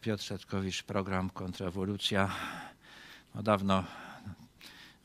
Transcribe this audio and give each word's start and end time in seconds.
Piotr 0.00 0.24
Setkowicz, 0.24 0.82
program 0.82 1.30
Kontrrewolucja. 1.30 2.30
No 3.34 3.42
dawno 3.42 3.84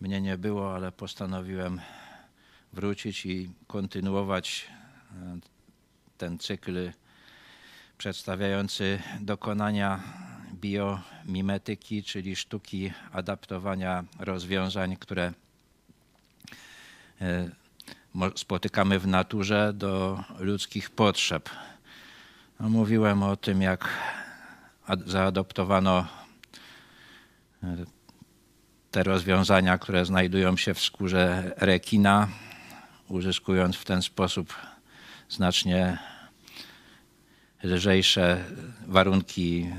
mnie 0.02 0.22
nie 0.22 0.38
było, 0.38 0.76
ale 0.76 0.92
postanowiłem 0.92 1.82
wrócić 2.74 3.26
i 3.26 3.50
kontynuować 3.68 4.68
e, 5.12 5.38
ten 6.18 6.40
cykl 6.40 6.92
przedstawiający 7.98 9.00
dokonania 9.22 10.04
biomimetyki, 10.54 12.04
czyli 12.04 12.36
sztuki 12.36 12.94
adaptowania 13.12 14.04
rozwiązań, 14.20 14.96
które 14.96 15.34
e, 17.22 17.50
spotykamy 18.36 19.00
w 19.00 19.08
naturze 19.08 19.74
do 19.74 20.24
ludzkich 20.40 20.90
potrzeb. 20.90 21.50
No, 22.60 22.70
mówiłem 22.70 23.24
o 23.24 23.36
tym, 23.36 23.62
jak 23.62 23.90
zaadoptowano 25.06 26.08
e, 27.64 27.86
te 28.92 29.04
rozwiązania, 29.04 29.78
które 29.78 30.06
znajdują 30.06 30.58
się 30.58 30.74
w 30.74 30.80
skórze 30.80 31.54
rekina, 31.58 32.28
uzyskując 33.08 33.76
w 33.76 33.86
ten 33.86 34.02
sposób 34.02 34.54
znacznie 35.30 35.98
lżejsze 37.64 38.44
warunki 38.88 39.70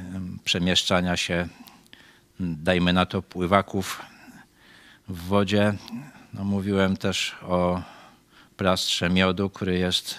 przemieszczania 0.45 1.17
się, 1.17 1.49
dajmy 2.41 2.93
na 2.93 3.07
to, 3.07 3.23
pływaków 3.23 4.03
w 5.09 5.27
wodzie. 5.27 5.75
No, 6.35 6.45
mówiłem 6.45 6.97
też 6.97 7.37
o 7.43 7.83
plastrze 8.57 9.11
miodu, 9.11 9.51
który 9.51 9.79
jest 9.79 10.19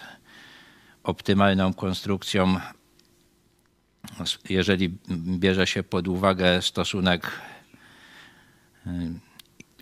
optymalną 1.04 1.74
konstrukcją, 1.74 2.60
jeżeli 4.50 4.98
bierze 5.40 5.68
się 5.68 5.84
pod 5.84 6.08
uwagę 6.08 6.62
stosunek 6.62 7.32
y, 8.88 8.90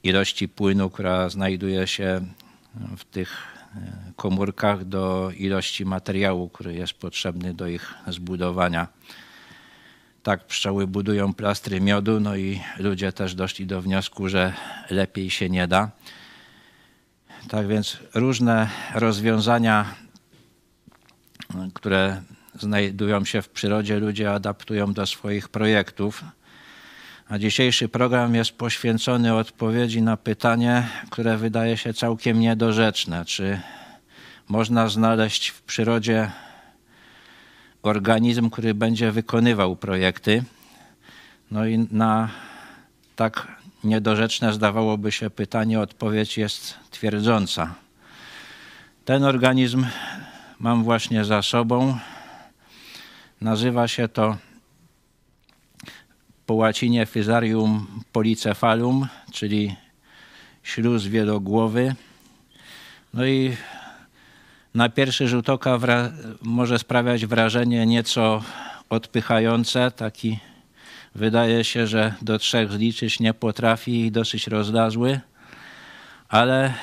ilości 0.04 0.50
płynu, 0.50 0.90
która 0.90 1.30
znajduje 1.30 1.88
się 1.88 2.26
w 2.98 3.04
tych 3.06 3.44
y, 3.76 4.14
komórkach 4.16 4.86
do 4.86 5.32
ilości 5.38 5.86
materiału, 5.86 6.50
który 6.50 6.74
jest 6.74 6.94
potrzebny 6.94 7.54
do 7.54 7.68
ich 7.68 7.94
zbudowania. 8.08 8.88
Tak 10.24 10.48
pszczoły 10.48 10.88
budują 10.88 11.34
plastry 11.34 11.82
miodu, 11.82 12.20
no 12.20 12.36
i 12.36 12.62
ludzie 12.80 13.12
też 13.12 13.36
doszli 13.36 13.66
do 13.66 13.82
wniosku, 13.82 14.30
że 14.30 14.54
lepiej 14.90 15.30
się 15.30 15.50
nie 15.50 15.68
da. 15.68 15.92
Tak 17.50 17.68
więc 17.68 17.98
różne 18.14 18.70
rozwiązania 18.96 19.96
które 21.74 22.22
znajdują 22.60 23.26
się 23.26 23.42
w 23.42 23.50
przyrodzie, 23.50 24.00
ludzie 24.00 24.34
adaptują 24.34 24.94
do 24.94 25.06
swoich 25.06 25.50
projektów. 25.50 26.24
A 27.30 27.38
dzisiejszy 27.38 27.90
program 27.90 28.36
jest 28.36 28.52
poświęcony 28.52 29.34
odpowiedzi 29.34 30.02
na 30.02 30.18
pytanie, 30.18 30.88
które 31.10 31.38
wydaje 31.38 31.78
się 31.78 31.94
całkiem 31.94 32.40
niedorzeczne: 32.40 33.26
czy 33.26 33.60
można 34.48 34.90
znaleźć 34.90 35.50
w 35.50 35.62
przyrodzie 35.62 36.32
organizm, 37.84 38.50
który 38.50 38.74
będzie 38.74 39.12
wykonywał 39.12 39.76
projekty? 39.76 40.44
No 41.52 41.66
i 41.66 41.88
na 41.92 42.30
tak 43.16 43.48
niedorzeczne 43.84 44.54
zdawałoby 44.54 45.12
się 45.12 45.30
pytanie, 45.30 45.80
odpowiedź 45.80 46.38
jest 46.38 46.74
twierdząca. 46.92 47.76
Ten 49.06 49.24
organizm 49.24 49.86
mam 50.60 50.84
właśnie 50.84 51.26
za 51.26 51.42
sobą. 51.42 51.98
Nazywa 53.42 53.88
się 53.88 54.08
to 54.08 54.38
po 56.46 56.54
łacinie 56.54 57.06
Fysarium 57.06 57.88
polycephalum, 58.12 59.08
czyli 59.32 59.76
śluz 60.64 61.08
wielogłowy. 61.08 61.96
No 63.14 63.26
i 63.26 63.58
na 64.74 64.90
pierwszy 64.90 65.28
rzut 65.28 65.50
oka 65.50 65.80
może 66.42 66.80
sprawiać 66.80 67.26
wrażenie 67.26 67.86
nieco 67.86 68.44
odpychające. 68.90 69.92
Taki 69.92 70.40
wydaje 71.16 71.64
się, 71.64 71.88
że 71.88 72.14
do 72.22 72.40
trzech 72.40 72.72
zliczyć 72.72 73.20
nie 73.20 73.34
potrafi 73.34 74.06
i 74.06 74.12
dosyć 74.12 74.48
rozlazły, 74.48 75.20
ale 76.30 76.74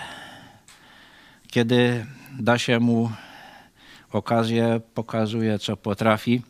kiedy 1.50 2.06
da 2.38 2.58
się 2.58 2.80
mu 2.80 3.10
okazję, 4.14 4.80
pokazuje 4.94 5.58
co 5.58 5.76
potrafi 5.76 6.42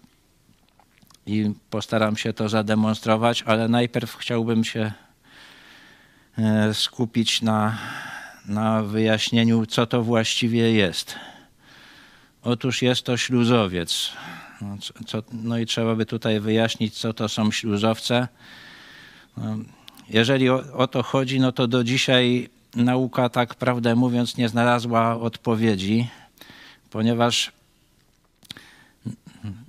i 1.27 1.51
postaram 1.71 2.17
się 2.17 2.33
to 2.33 2.49
zademonstrować, 2.49 3.43
ale 3.43 3.69
najpierw 3.69 4.17
chciałbym 4.17 4.65
się 4.65 4.93
e, 6.39 6.75
skupić 6.75 7.43
na, 7.43 7.79
na 8.47 8.83
wyjaśnieniu, 8.83 9.67
co 9.67 9.87
to 9.87 10.03
właściwie 10.03 10.73
jest. 10.73 11.15
Otóż 12.43 12.83
jest 12.83 13.03
to 13.03 13.17
śluzowiec. 13.17 14.13
No, 14.61 14.77
co, 15.07 15.23
no 15.33 15.59
i 15.59 15.67
trzeba 15.67 15.95
by 15.95 16.07
tutaj 16.07 16.41
wyjaśnić, 16.41 16.99
co 16.99 17.13
to 17.13 17.29
są 17.29 17.51
śluzowce. 17.51 18.29
No, 19.37 19.57
jeżeli 20.09 20.51
o, 20.51 20.63
o 20.73 20.87
to 20.87 21.03
chodzi, 21.03 21.41
no 21.41 21.53
to 21.53 21.67
do 21.67 21.85
dzisiaj 21.85 22.49
nauka, 22.77 23.29
tak 23.29 23.55
prawdę 23.55 23.95
mówiąc, 23.95 24.37
nie 24.37 24.49
znalazła 24.49 25.21
odpowiedzi 25.21 26.09
ponieważ 26.93 27.53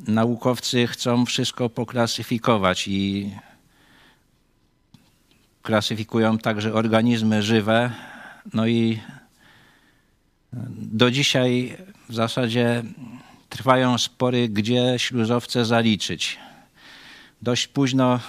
naukowcy 0.08 0.88
chcą 0.88 1.26
wszystko 1.26 1.70
poklasyfikować 1.70 2.88
i 2.88 3.32
klasyfikują 5.62 6.38
także 6.38 6.74
organizmy 6.74 7.44
żywe. 7.44 7.92
No 8.54 8.68
i 8.68 9.00
do 10.78 11.12
dzisiaj 11.12 11.78
w 12.10 12.14
zasadzie 12.14 12.84
trwają 13.50 13.98
spory, 13.98 14.50
gdzie 14.50 14.94
śluzowce 14.98 15.66
zaliczyć. 15.66 16.40
Dość 17.42 17.68
późno 17.68 18.20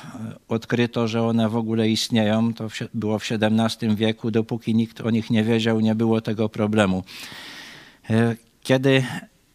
odkryto, 0.49 1.09
że 1.09 1.23
one 1.23 1.49
w 1.49 1.57
ogóle 1.57 1.89
istnieją. 1.89 2.55
To 2.55 2.69
było 2.95 3.19
w 3.19 3.25
XVII 3.31 3.97
wieku. 3.97 4.31
Dopóki 4.31 4.75
nikt 4.75 5.01
o 5.01 5.11
nich 5.11 5.31
nie 5.31 5.45
wiedział, 5.45 5.81
nie 5.81 5.95
było 5.95 6.21
tego 6.21 6.49
problemu. 6.49 7.05
Kiedy 8.65 9.05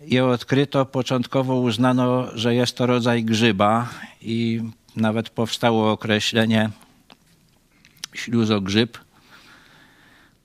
je 0.01 0.25
odkryto, 0.25 0.85
początkowo 0.85 1.55
uznano, 1.55 2.27
że 2.37 2.55
jest 2.55 2.77
to 2.77 2.85
rodzaj 2.85 3.23
grzyba 3.23 3.89
i 4.21 4.61
nawet 4.95 5.29
powstało 5.29 5.91
określenie 5.91 6.69
śluzogrzyb, 8.13 8.97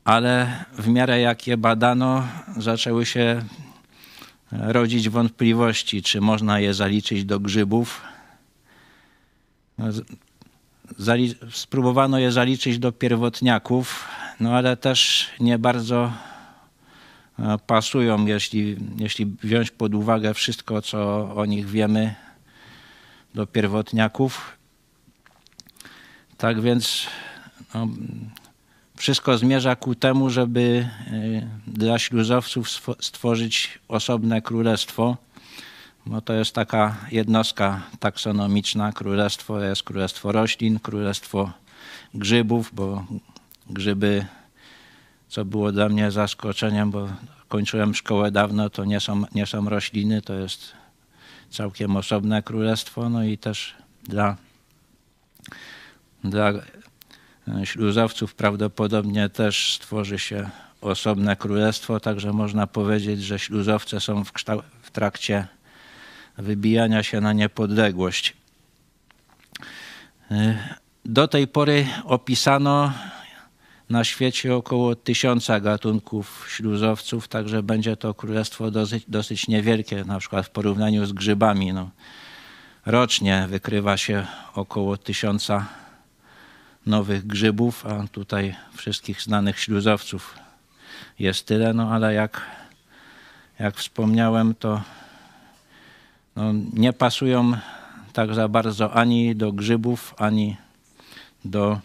ale 0.04 0.64
w 0.72 0.88
miarę 0.88 1.20
jak 1.20 1.46
je 1.46 1.56
badano, 1.56 2.28
zaczęły 2.56 3.06
się 3.06 3.44
rodzić 4.52 5.08
wątpliwości, 5.08 6.02
czy 6.02 6.20
można 6.20 6.60
je 6.60 6.74
zaliczyć 6.74 7.24
do 7.24 7.40
grzybów. 7.40 8.02
Spróbowano 11.50 12.18
je 12.18 12.32
zaliczyć 12.32 12.78
do 12.78 12.92
pierwotniaków, 12.92 14.08
no 14.40 14.52
ale 14.56 14.76
też 14.76 15.30
nie 15.40 15.58
bardzo 15.58 16.12
pasują, 17.66 18.26
jeśli, 18.26 18.76
jeśli 18.98 19.26
wziąć 19.26 19.70
pod 19.70 19.94
uwagę 19.94 20.34
wszystko, 20.34 20.82
co 20.82 21.30
o 21.34 21.46
nich 21.46 21.66
wiemy 21.66 22.14
do 23.34 23.46
pierwotniaków. 23.46 24.56
Tak 26.38 26.60
więc 26.60 27.06
no, 27.74 27.88
wszystko 28.96 29.38
zmierza 29.38 29.76
ku 29.76 29.94
temu, 29.94 30.30
żeby 30.30 30.88
e, 31.06 31.10
dla 31.66 31.98
śluzowców 31.98 32.68
stworzyć 33.00 33.78
osobne 33.88 34.42
królestwo, 34.42 35.16
bo 36.06 36.20
to 36.20 36.32
jest 36.32 36.54
taka 36.54 36.96
jednostka 37.10 37.82
taksonomiczna. 38.00 38.92
Królestwo 38.92 39.60
jest 39.60 39.82
królestwo 39.82 40.32
roślin, 40.32 40.78
królestwo 40.78 41.52
grzybów, 42.14 42.70
bo 42.74 43.04
grzyby 43.70 44.26
co 45.28 45.44
było 45.44 45.72
dla 45.72 45.88
mnie 45.88 46.10
zaskoczeniem, 46.10 46.90
bo 46.90 47.08
kończyłem 47.48 47.94
szkołę 47.94 48.30
dawno, 48.30 48.70
to 48.70 48.84
nie 48.84 49.00
są, 49.00 49.24
nie 49.34 49.46
są 49.46 49.68
rośliny, 49.68 50.22
to 50.22 50.34
jest 50.34 50.72
całkiem 51.50 51.96
osobne 51.96 52.42
królestwo, 52.42 53.08
no 53.08 53.24
i 53.24 53.38
też 53.38 53.74
dla, 54.04 54.36
dla 56.24 56.52
śluzowców 57.64 58.34
prawdopodobnie 58.34 59.28
też 59.28 59.74
stworzy 59.74 60.18
się 60.18 60.50
osobne 60.80 61.36
królestwo, 61.36 62.00
także 62.00 62.32
można 62.32 62.66
powiedzieć, 62.66 63.22
że 63.22 63.38
śluzowce 63.38 64.00
są 64.00 64.24
w, 64.24 64.32
w 64.82 64.90
trakcie 64.90 65.46
wybijania 66.38 67.02
się 67.02 67.20
na 67.20 67.32
niepodległość. 67.32 68.36
Do 71.04 71.28
tej 71.28 71.48
pory 71.48 71.86
opisano 72.04 72.92
na 73.94 74.04
świecie 74.04 74.54
około 74.54 74.94
tysiąca 74.94 75.60
gatunków 75.60 76.46
śluzowców, 76.48 77.28
także 77.28 77.62
będzie 77.62 77.96
to 77.96 78.14
królestwo 78.14 78.70
dosyć, 78.70 79.04
dosyć 79.08 79.48
niewielkie, 79.48 80.04
na 80.04 80.18
przykład 80.18 80.46
w 80.46 80.50
porównaniu 80.50 81.06
z 81.06 81.12
grzybami. 81.12 81.72
No. 81.72 81.90
rocznie 82.86 83.46
wykrywa 83.50 83.96
się 83.96 84.26
około 84.54 84.96
tysiąca 84.96 85.66
nowych 86.86 87.26
grzybów, 87.26 87.86
a 87.86 88.08
tutaj 88.08 88.54
wszystkich 88.76 89.22
znanych 89.22 89.60
śluzowców 89.60 90.38
jest 91.18 91.46
tyle, 91.46 91.74
no 91.74 91.90
ale 91.90 92.14
jak, 92.14 92.42
jak 93.58 93.76
wspomniałem, 93.76 94.54
to 94.54 94.82
no, 96.36 96.52
nie 96.72 96.92
pasują 96.92 97.52
tak 98.12 98.34
za 98.34 98.48
bardzo 98.48 98.94
ani 98.94 99.36
do 99.36 99.52
grzybów, 99.52 100.14
ani 100.18 100.56
do 101.44 101.80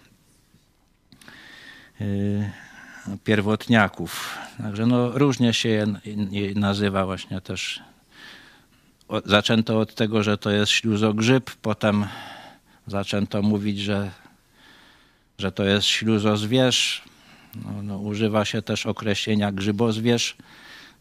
pierwotniaków. 3.24 4.38
Także 4.57 4.86
no, 4.86 5.12
różnie 5.12 5.54
się 5.54 5.69
je, 5.69 6.54
nazywa 6.56 7.06
właśnie 7.06 7.42
też. 7.42 7.84
Zaczęto 9.25 9.80
od 9.80 9.96
tego, 9.96 10.24
że 10.24 10.38
to 10.38 10.51
jest 10.51 10.72
śluzogrzyb, 10.72 11.51
potem 11.62 12.06
zaczęto 12.88 13.42
mówić, 13.42 13.80
że, 13.80 14.12
że 15.38 15.51
to 15.51 15.63
jest 15.63 15.88
śluzozwierz. 15.88 17.04
No, 17.56 17.84
no, 17.84 17.98
używa 17.98 18.45
się 18.45 18.62
też 18.62 18.86
określenia 18.86 19.52
grzybozwierz, 19.52 20.38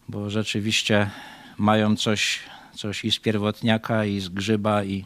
bo 0.09 0.31
rzeczywiście 0.31 1.11
mają 1.59 1.97
coś, 1.97 2.41
coś 2.75 3.05
i 3.05 3.13
z 3.13 3.19
pierwotniaka, 3.19 4.05
i 4.05 4.21
z 4.21 4.29
grzyba, 4.29 4.85
i, 4.85 5.05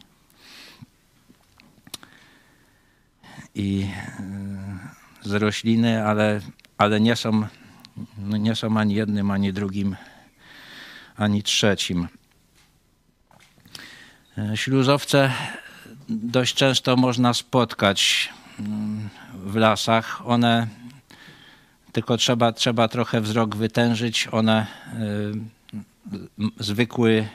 i 3.55 3.87
z 5.25 5.33
rośliny, 5.33 6.05
ale, 6.05 6.41
ale 6.77 6.99
nie, 6.99 7.15
są, 7.15 7.47
no 8.17 8.37
nie 8.37 8.55
są 8.55 8.77
ani 8.77 8.95
jednym, 8.95 9.31
ani 9.31 9.53
drugim, 9.53 9.95
ani 11.15 11.43
trzecim. 11.43 12.07
Śluzowce 14.55 15.31
dość 16.09 16.55
często 16.55 16.95
można 16.95 17.33
spotkać 17.33 18.29
mm, 18.59 19.09
w 19.33 19.55
lasach. 19.55 20.27
One 20.27 20.67
tylko 21.91 22.17
trzeba, 22.17 22.51
trzeba 22.51 22.87
trochę 22.87 23.21
wzrok 23.21 23.55
wytężyć. 23.55 24.27
One 24.31 24.67
y, 26.09 26.53
zwykły 26.59 27.27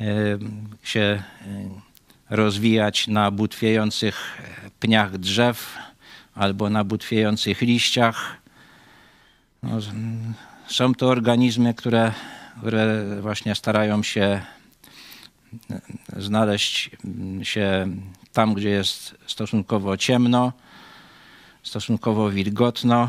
y, 0.00 0.38
się 0.82 1.22
rozwijać 2.30 3.08
na 3.08 3.30
butwiejących 3.30 4.42
pniach 4.80 5.18
drzew 5.18 5.78
albo 6.34 6.70
na 6.70 6.84
butwiejących 6.84 7.60
liściach. 7.60 8.36
No, 9.62 9.78
są 10.66 10.94
to 10.94 11.08
organizmy, 11.08 11.74
które, 11.74 12.12
które 12.58 13.04
właśnie 13.20 13.54
starają 13.54 14.02
się 14.02 14.40
znaleźć 16.16 16.90
się 17.42 17.88
tam, 18.32 18.54
gdzie 18.54 18.68
jest 18.68 19.14
stosunkowo 19.26 19.96
ciemno, 19.96 20.52
stosunkowo 21.62 22.30
wilgotno. 22.30 23.08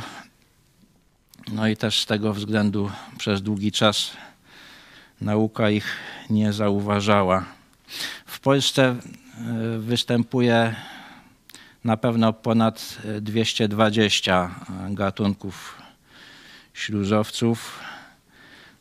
No 1.51 1.67
i 1.67 1.77
też 1.77 2.01
z 2.01 2.05
tego 2.05 2.33
względu 2.33 2.91
przez 3.17 3.41
długi 3.41 3.71
czas 3.71 4.11
nauka 5.21 5.69
ich 5.69 5.97
nie 6.29 6.53
zauważała. 6.53 7.45
W 8.25 8.39
Polsce 8.39 8.83
e, 8.85 8.97
występuje 9.79 10.75
na 11.83 11.97
pewno 11.97 12.33
ponad 12.33 12.97
220 13.21 14.55
gatunków 14.89 15.81
śluzowców. 16.73 17.79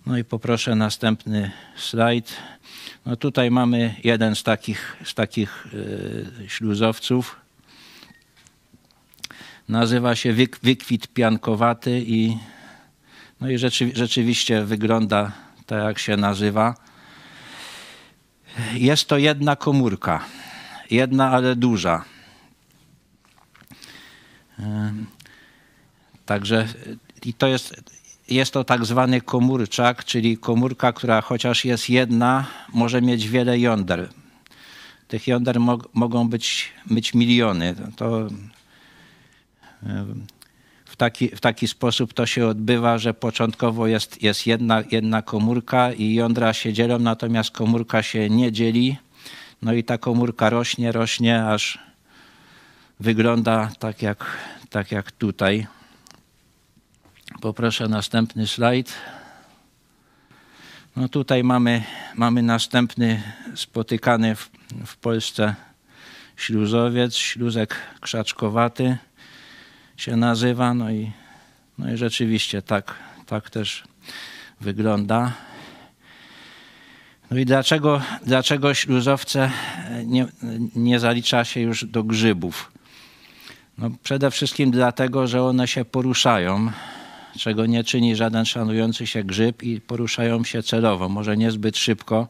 No 0.06 0.18
i 0.18 0.24
poproszę 0.24 0.74
następny 0.74 1.50
slajd. 1.76 2.36
No 3.06 3.16
tutaj 3.16 3.50
mamy 3.50 3.94
jeden 4.04 4.36
z 4.36 4.42
takich, 4.42 4.96
z 5.04 5.14
takich 5.14 5.66
e, 6.44 6.48
śluzowców. 6.48 7.36
Nazywa 9.68 10.14
się 10.16 10.32
wyk, 10.32 10.58
wykwit 10.62 11.08
piankowaty 11.08 12.02
i, 12.06 12.36
no 13.40 13.50
i 13.50 13.58
rzeczy, 13.58 13.90
rzeczywiście 13.94 14.64
wygląda 14.64 15.32
tak, 15.66 15.84
jak 15.84 15.98
się 15.98 16.16
nazywa. 16.16 16.74
Jest 18.74 19.08
to 19.08 19.18
jedna 19.18 19.56
komórka. 19.56 20.24
Jedna, 20.90 21.30
ale 21.30 21.56
duża. 21.56 22.04
Także 26.26 26.68
i 27.24 27.34
to 27.34 27.46
jest, 27.46 27.92
jest 28.28 28.52
to 28.52 28.64
tak 28.64 28.84
zwany 28.84 29.20
komórczak, 29.20 30.04
czyli 30.04 30.38
komórka, 30.38 30.92
która 30.92 31.20
chociaż 31.20 31.64
jest 31.64 31.90
jedna, 31.90 32.46
może 32.72 33.02
mieć 33.02 33.28
wiele 33.28 33.58
jąder. 33.58 34.08
Tych 35.08 35.26
jąder 35.26 35.60
mo 35.60 35.78
mogą 35.92 36.28
być, 36.28 36.68
być 36.86 37.14
miliony. 37.14 37.74
To 37.96 38.28
w 40.84 40.96
taki, 40.96 41.28
w 41.28 41.40
taki 41.40 41.68
sposób 41.68 42.14
to 42.14 42.26
się 42.26 42.46
odbywa, 42.46 42.98
że 42.98 43.14
początkowo 43.14 43.86
jest, 43.86 44.22
jest 44.22 44.46
jedna, 44.46 44.82
jedna 44.90 45.22
komórka 45.22 45.92
i 45.92 46.14
jądra 46.14 46.52
się 46.52 46.72
dzielą, 46.72 46.98
natomiast 46.98 47.50
komórka 47.50 48.02
się 48.02 48.30
nie 48.30 48.52
dzieli. 48.52 48.96
No 49.62 49.72
i 49.72 49.84
ta 49.84 49.98
komórka 49.98 50.50
rośnie, 50.50 50.92
rośnie, 50.92 51.46
aż 51.46 51.78
wygląda 53.00 53.70
tak 53.78 54.02
jak, 54.02 54.24
tak 54.70 54.92
jak 54.92 55.12
tutaj. 55.12 55.66
Poproszę 57.40 57.88
następny 57.88 58.46
slajd. 58.46 58.94
No 60.96 61.08
tutaj 61.08 61.44
mamy, 61.44 61.84
mamy 62.14 62.42
następny 62.42 63.22
spotykany 63.54 64.36
w, 64.36 64.50
w 64.86 64.96
Polsce 64.96 65.54
śluzowiec, 66.36 67.14
śluzek 67.14 67.76
krzaczkowaty 68.00 68.98
się 69.96 70.16
nazywa. 70.16 70.74
No 70.74 70.90
i, 70.90 71.12
no 71.78 71.92
i 71.92 71.96
rzeczywiście 71.96 72.62
tak, 72.62 72.94
tak 73.26 73.50
też 73.50 73.84
wygląda. 74.60 75.32
No 77.30 77.38
i 77.38 77.44
dlaczego, 77.44 78.02
dlaczego 78.26 78.74
śluzowce 78.74 79.50
nie, 80.04 80.26
nie 80.76 81.00
zalicza 81.00 81.44
się 81.44 81.60
już 81.60 81.84
do 81.84 82.04
grzybów? 82.04 82.79
No 83.80 83.90
przede 84.02 84.30
wszystkim 84.30 84.70
dlatego, 84.70 85.26
że 85.26 85.42
one 85.42 85.68
się 85.68 85.84
poruszają, 85.84 86.70
czego 87.38 87.66
nie 87.66 87.84
czyni 87.84 88.16
żaden 88.16 88.44
szanujący 88.44 89.06
się 89.06 89.24
grzyb 89.24 89.62
i 89.62 89.80
poruszają 89.80 90.44
się 90.44 90.62
celowo, 90.62 91.08
może 91.08 91.36
niezbyt 91.36 91.78
szybko. 91.78 92.28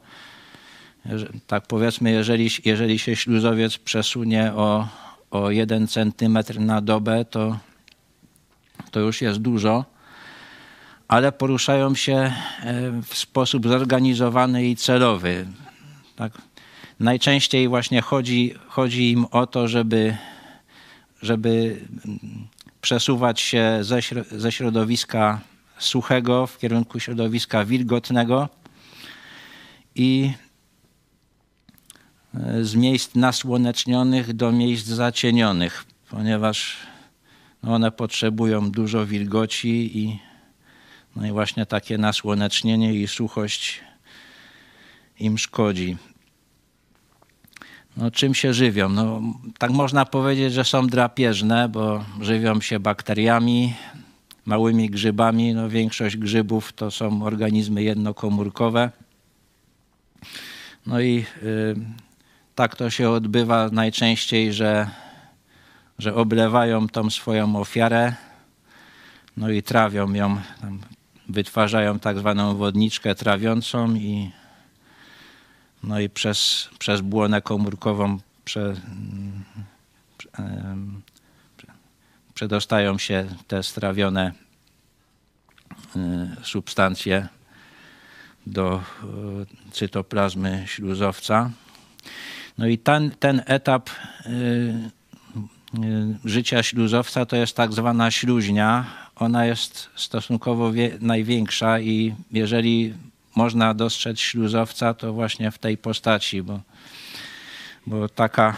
Tak 1.46 1.66
powiedzmy, 1.66 2.10
jeżeli, 2.10 2.50
jeżeli 2.64 2.98
się 2.98 3.16
śluzowiec 3.16 3.78
przesunie 3.78 4.52
o, 4.52 4.88
o 5.30 5.50
1 5.50 5.86
centymetr 5.86 6.60
na 6.60 6.80
dobę, 6.80 7.24
to, 7.24 7.58
to 8.90 9.00
już 9.00 9.22
jest 9.22 9.38
dużo, 9.38 9.84
ale 11.08 11.32
poruszają 11.32 11.94
się 11.94 12.14
e, 12.14 12.32
w 13.02 13.16
sposób 13.16 13.68
zorganizowany 13.68 14.66
i 14.66 14.76
celowy. 14.76 15.46
Tak? 16.16 16.32
Najczęściej 17.00 17.68
właśnie 17.68 18.00
chodzi, 18.00 18.54
chodzi 18.68 19.10
im 19.12 19.26
o 19.30 19.46
to, 19.46 19.68
żeby 19.68 20.16
żeby 21.22 21.80
przesuwać 22.80 23.40
się 23.40 23.78
ze, 23.80 24.00
ze 24.30 24.52
środowiska 24.52 25.40
suchego 25.78 26.46
w 26.46 26.58
kierunku 26.58 27.00
środowiska 27.00 27.64
wilgotnego 27.64 28.48
i 29.94 30.32
e, 32.34 32.64
z 32.64 32.74
miejsc 32.74 33.14
nasłonecznionych 33.14 34.32
do 34.32 34.52
miejsc 34.52 34.86
zacienionych, 34.86 35.84
ponieważ 36.10 36.76
one 37.62 37.92
potrzebują 37.92 38.70
dużo 38.70 39.06
wilgoci 39.06 39.98
i, 39.98 40.18
no 41.16 41.26
i 41.26 41.30
właśnie 41.30 41.66
takie 41.66 41.98
nasłonecznienie 41.98 42.94
i 42.94 43.08
suchość 43.08 43.80
im 45.18 45.38
szkodzi. 45.38 45.96
No, 48.00 48.10
czym 48.10 48.34
się 48.34 48.54
żywią? 48.54 48.88
No, 48.88 49.22
tak 49.58 49.70
można 49.70 50.06
powiedzieć, 50.06 50.52
że 50.52 50.64
są 50.64 50.86
drapieżne, 50.86 51.68
bo 51.68 52.04
żywią 52.20 52.60
się 52.60 52.80
bakteriami, 52.80 53.74
małymi 54.44 54.90
grzybami. 54.90 55.54
No, 55.54 55.68
większość 55.68 56.16
grzybów 56.16 56.72
to 56.72 56.90
są 56.90 57.22
organizmy 57.22 57.82
jednokomórkowe. 57.82 58.90
No 60.86 61.00
i 61.00 61.24
y, 61.42 61.76
tak 62.54 62.76
to 62.76 62.90
się 62.90 63.10
odbywa 63.10 63.68
najczęściej, 63.72 64.52
że, 64.52 64.90
że 65.98 66.14
oblewają 66.14 66.88
tą 66.88 67.10
swoją 67.10 67.56
ofiarę, 67.56 68.14
no 69.36 69.50
i 69.50 69.62
trawią 69.62 70.12
ją, 70.12 70.36
wytwarzają 71.28 71.98
tak 71.98 72.18
zwaną 72.18 72.56
wodniczkę 72.56 73.14
trawiącą 73.14 73.94
i 73.94 74.30
no 75.82 76.00
i 76.00 76.08
przez, 76.08 76.68
przez 76.78 77.00
błonę 77.00 77.42
komórkową 77.42 78.18
prze, 78.44 78.76
przedostają 82.34 82.98
się 82.98 83.26
te 83.48 83.62
strawione 83.62 84.32
e, 85.96 86.36
substancje 86.42 87.28
do 88.46 88.74
e, 88.74 88.82
cytoplazmy 89.72 90.64
śluzowca. 90.66 91.50
No 92.58 92.66
i 92.66 92.78
ten, 92.78 93.10
ten 93.10 93.42
etap 93.46 93.90
życia 96.24 96.62
śluzowca 96.62 97.26
to 97.26 97.36
jest 97.36 97.56
tak 97.56 97.72
zwana 97.72 98.10
śluźnia. 98.10 98.84
Ona 99.16 99.46
jest 99.46 99.90
stosunkowo 99.96 100.72
największa 101.00 101.80
i 101.80 102.14
jeżeli 102.32 102.94
można 103.40 103.74
dostrzec 103.74 104.20
śluzowca, 104.20 104.94
to 104.94 105.12
właśnie 105.12 105.50
w 105.50 105.58
tej 105.58 105.76
postaci, 105.78 106.42
bo, 106.42 106.60
bo 107.86 108.08
taka 108.08 108.56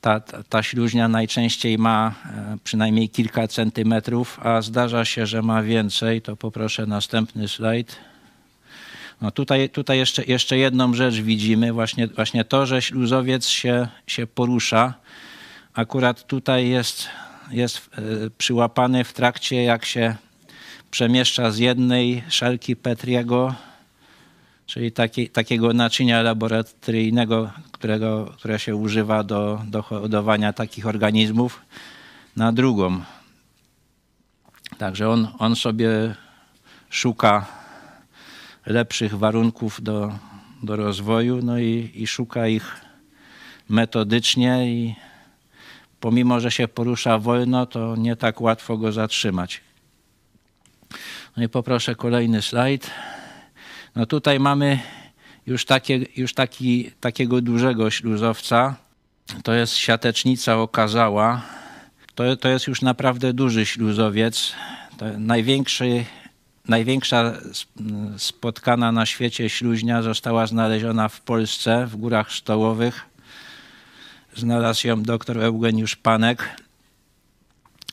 ta, 0.00 0.20
ta, 0.48 0.62
śluźnia 0.62 1.08
najczęściej 1.08 1.78
ma 1.78 2.14
e, 2.24 2.56
przynajmniej 2.64 3.08
kilka 3.08 3.48
centymetrów, 3.48 4.40
a 4.42 4.62
zdarza 4.62 5.04
się, 5.04 5.26
że 5.26 5.42
ma 5.42 5.62
więcej. 5.62 6.22
To 6.22 6.36
poproszę 6.36 6.86
następny 6.86 7.48
slajd. 7.48 7.96
No 9.20 9.30
tutaj 9.30 9.70
tutaj 9.70 9.98
jeszcze, 9.98 10.24
jeszcze 10.24 10.58
jedną 10.58 10.94
rzecz 10.94 11.14
widzimy, 11.14 11.72
właśnie, 11.72 12.06
właśnie 12.06 12.44
to, 12.44 12.66
że 12.66 12.82
śluzowiec 12.82 13.46
się, 13.46 13.88
się 14.06 14.26
porusza. 14.26 14.94
Akurat 15.74 16.26
tutaj 16.26 16.68
jest, 16.68 17.08
jest 17.50 17.76
e, 17.76 18.30
przyłapany 18.38 19.04
w 19.04 19.12
trakcie, 19.12 19.62
jak 19.62 19.84
się 19.84 20.16
przemieszcza 20.92 21.50
z 21.50 21.58
jednej 21.58 22.22
szelki 22.28 22.76
Petriego, 22.76 23.54
czyli 24.66 24.92
taki, 24.92 25.28
takiego 25.28 25.72
naczynia 25.72 26.22
laboratoryjnego, 26.22 27.50
którego, 27.72 28.24
które 28.24 28.58
się 28.58 28.76
używa 28.76 29.24
do, 29.24 29.62
do 29.66 29.82
hodowania 29.82 30.52
takich 30.52 30.86
organizmów, 30.86 31.62
na 32.36 32.52
drugą. 32.52 33.00
Także 34.78 35.08
on, 35.08 35.28
on 35.38 35.56
sobie 35.56 36.14
szuka 36.90 37.46
lepszych 38.66 39.18
warunków 39.18 39.82
do, 39.82 40.12
do 40.62 40.76
rozwoju, 40.76 41.42
no 41.42 41.58
i, 41.58 41.90
i 41.94 42.06
szuka 42.06 42.48
ich 42.48 42.80
metodycznie 43.68 44.72
i 44.72 44.94
pomimo, 46.00 46.40
że 46.40 46.50
się 46.50 46.68
porusza 46.68 47.18
wolno, 47.18 47.66
to 47.66 47.96
nie 47.96 48.16
tak 48.16 48.40
łatwo 48.40 48.76
go 48.76 48.92
zatrzymać. 48.92 49.60
No 51.36 51.42
i 51.42 51.48
poproszę 51.48 51.94
kolejny 51.94 52.42
slajd. 52.42 52.90
No 53.96 54.06
tutaj 54.06 54.40
mamy 54.40 54.78
już, 55.46 55.64
takie, 55.64 56.06
już 56.16 56.34
taki, 56.34 56.90
takiego 57.00 57.40
dużego 57.40 57.90
śluzowca. 57.90 58.76
To 59.42 59.52
jest 59.52 59.74
siatecznica 59.76 60.56
okazała. 60.56 61.42
To, 62.14 62.36
to 62.36 62.48
jest 62.48 62.66
już 62.66 62.82
naprawdę 62.82 63.32
duży 63.32 63.66
śluzowiec. 63.66 64.52
To 64.96 65.18
największy, 65.18 66.04
największa 66.68 67.32
spotkana 68.18 68.92
na 68.92 69.06
świecie 69.06 69.48
śluźnia 69.48 70.02
została 70.02 70.46
znaleziona 70.46 71.08
w 71.08 71.20
Polsce, 71.20 71.86
w 71.86 71.96
Górach 71.96 72.32
Stołowych. 72.32 73.06
Znalazł 74.36 74.86
ją 74.86 75.02
dr 75.02 75.38
Eugeniusz 75.44 75.96
Panek. 75.96 76.62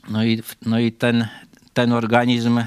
No 0.09 0.23
i, 0.23 0.43
no 0.65 0.79
i 0.79 0.91
ten, 0.91 1.27
ten 1.73 1.93
organizm 1.93 2.63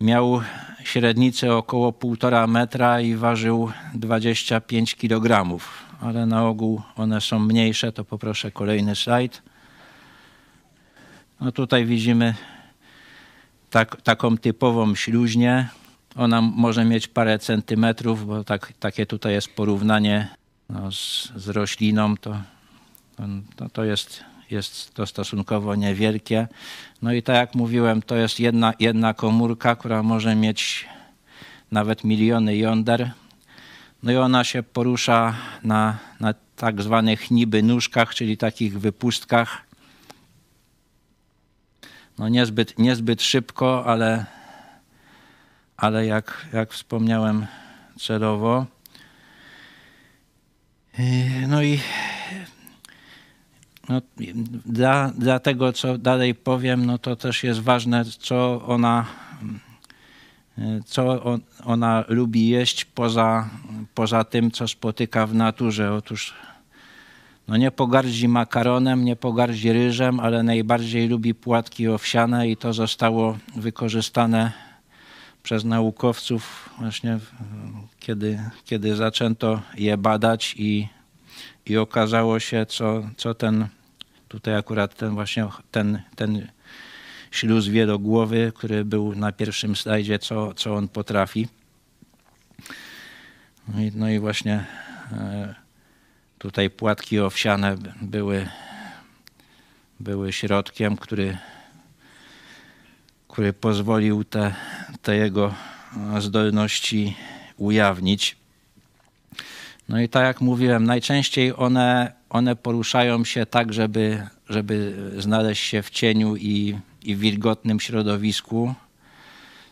miał 0.00 0.40
średnicę 0.84 1.54
około 1.54 1.92
1,5 1.92 2.48
metra 2.48 3.00
i 3.00 3.14
ważył 3.14 3.72
25 3.94 4.94
kg, 4.94 5.58
ale 6.00 6.26
na 6.26 6.46
ogół 6.46 6.82
one 6.96 7.20
są 7.20 7.38
mniejsze, 7.38 7.92
to 7.92 8.04
poproszę 8.04 8.50
kolejny 8.50 8.96
slajd. 8.96 9.42
No 11.40 11.52
tutaj 11.52 11.86
widzimy 11.86 12.34
tak, 13.70 14.02
taką 14.02 14.36
typową 14.36 14.94
śluźnię. 14.94 15.68
Ona 16.16 16.40
może 16.40 16.84
mieć 16.84 17.08
parę 17.08 17.38
centymetrów, 17.38 18.26
bo 18.26 18.44
tak, 18.44 18.72
takie 18.80 19.06
tutaj 19.06 19.32
jest 19.32 19.54
porównanie 19.54 20.28
no, 20.68 20.92
z, 20.92 21.32
z 21.36 21.48
rośliną, 21.48 22.16
to, 22.16 22.36
to, 23.56 23.68
to 23.68 23.84
jest 23.84 24.29
jest 24.50 24.94
to 24.94 25.06
stosunkowo 25.06 25.74
niewielkie. 25.74 26.48
No 27.02 27.12
i 27.12 27.22
tak 27.22 27.36
jak 27.36 27.54
mówiłem, 27.54 28.02
to 28.02 28.16
jest 28.16 28.40
jedna, 28.40 28.72
jedna 28.78 29.14
komórka, 29.14 29.76
która 29.76 30.02
może 30.02 30.34
mieć 30.34 30.88
nawet 31.72 32.04
miliony 32.04 32.56
jąder. 32.56 33.10
No 34.02 34.12
i 34.12 34.16
ona 34.16 34.44
się 34.44 34.62
porusza 34.62 35.34
na, 35.62 35.98
na 36.20 36.34
tak 36.56 36.82
zwanych 36.82 37.30
niby 37.30 37.62
nóżkach, 37.62 38.14
czyli 38.14 38.36
takich 38.36 38.80
wypustkach. 38.80 39.62
No 42.18 42.28
niezbyt, 42.28 42.78
niezbyt 42.78 43.22
szybko, 43.22 43.86
ale, 43.86 44.24
ale 45.76 46.06
jak, 46.06 46.46
jak 46.52 46.72
wspomniałem 46.72 47.46
celowo. 47.98 48.66
No 51.48 51.62
i 51.62 51.80
no, 53.90 54.02
dla, 54.66 55.10
dla 55.18 55.38
tego, 55.38 55.72
co 55.72 55.98
dalej 55.98 56.34
powiem, 56.34 56.86
no 56.86 56.98
to 56.98 57.16
też 57.16 57.44
jest 57.44 57.60
ważne, 57.60 58.04
co 58.04 58.62
ona, 58.66 59.06
co 60.84 61.22
on, 61.22 61.40
ona 61.64 62.04
lubi 62.08 62.48
jeść 62.48 62.84
poza, 62.84 63.50
poza 63.94 64.24
tym, 64.24 64.50
co 64.50 64.68
spotyka 64.68 65.26
w 65.26 65.34
naturze. 65.34 65.92
Otóż 65.92 66.34
no 67.48 67.56
nie 67.56 67.70
pogardzi 67.70 68.28
makaronem, 68.28 69.04
nie 69.04 69.16
pogardzi 69.16 69.72
ryżem, 69.72 70.20
ale 70.20 70.42
najbardziej 70.42 71.08
lubi 71.08 71.34
płatki 71.34 71.88
owsiane 71.88 72.48
i 72.48 72.56
to 72.56 72.72
zostało 72.72 73.38
wykorzystane 73.56 74.52
przez 75.42 75.64
naukowców 75.64 76.70
właśnie 76.78 77.18
kiedy, 78.00 78.40
kiedy 78.64 78.96
zaczęto 78.96 79.62
je 79.74 79.96
badać 79.96 80.54
i, 80.58 80.88
i 81.66 81.76
okazało 81.76 82.40
się, 82.40 82.66
co, 82.66 83.02
co 83.16 83.34
ten 83.34 83.68
Tutaj 84.30 84.56
akurat 84.56 84.94
ten 84.94 85.10
właśnie 85.14 85.48
ten, 85.70 86.02
ten 86.16 86.48
śluz 87.30 87.68
wielogłowy, 87.68 88.52
który 88.54 88.84
był 88.84 89.14
na 89.14 89.32
pierwszym 89.32 89.76
slajdzie, 89.76 90.18
co, 90.18 90.54
co 90.54 90.74
on 90.74 90.88
potrafi. 90.88 91.48
No 93.68 93.80
i, 93.80 93.92
no 93.94 94.08
i 94.08 94.18
właśnie 94.18 94.64
e, 95.12 95.54
tutaj 96.38 96.70
płatki 96.70 97.20
owsiane 97.20 97.76
były, 98.02 98.48
były 100.00 100.32
środkiem, 100.32 100.96
który, 100.96 101.38
który 103.28 103.52
pozwolił 103.52 104.24
te, 104.24 104.54
te 105.02 105.16
jego 105.16 105.54
zdolności 106.18 107.16
ujawnić. 107.56 108.36
No 109.88 110.00
i 110.00 110.08
tak 110.08 110.24
jak 110.24 110.40
mówiłem, 110.40 110.84
najczęściej 110.84 111.56
one, 111.56 112.19
one 112.30 112.56
poruszają 112.56 113.24
się 113.24 113.46
tak, 113.46 113.72
żeby, 113.72 114.26
żeby 114.48 114.96
znaleźć 115.18 115.62
się 115.62 115.82
w 115.82 115.90
cieniu 115.90 116.36
i, 116.36 116.78
i 117.02 117.16
w 117.16 117.18
wilgotnym 117.18 117.80
środowisku. 117.80 118.74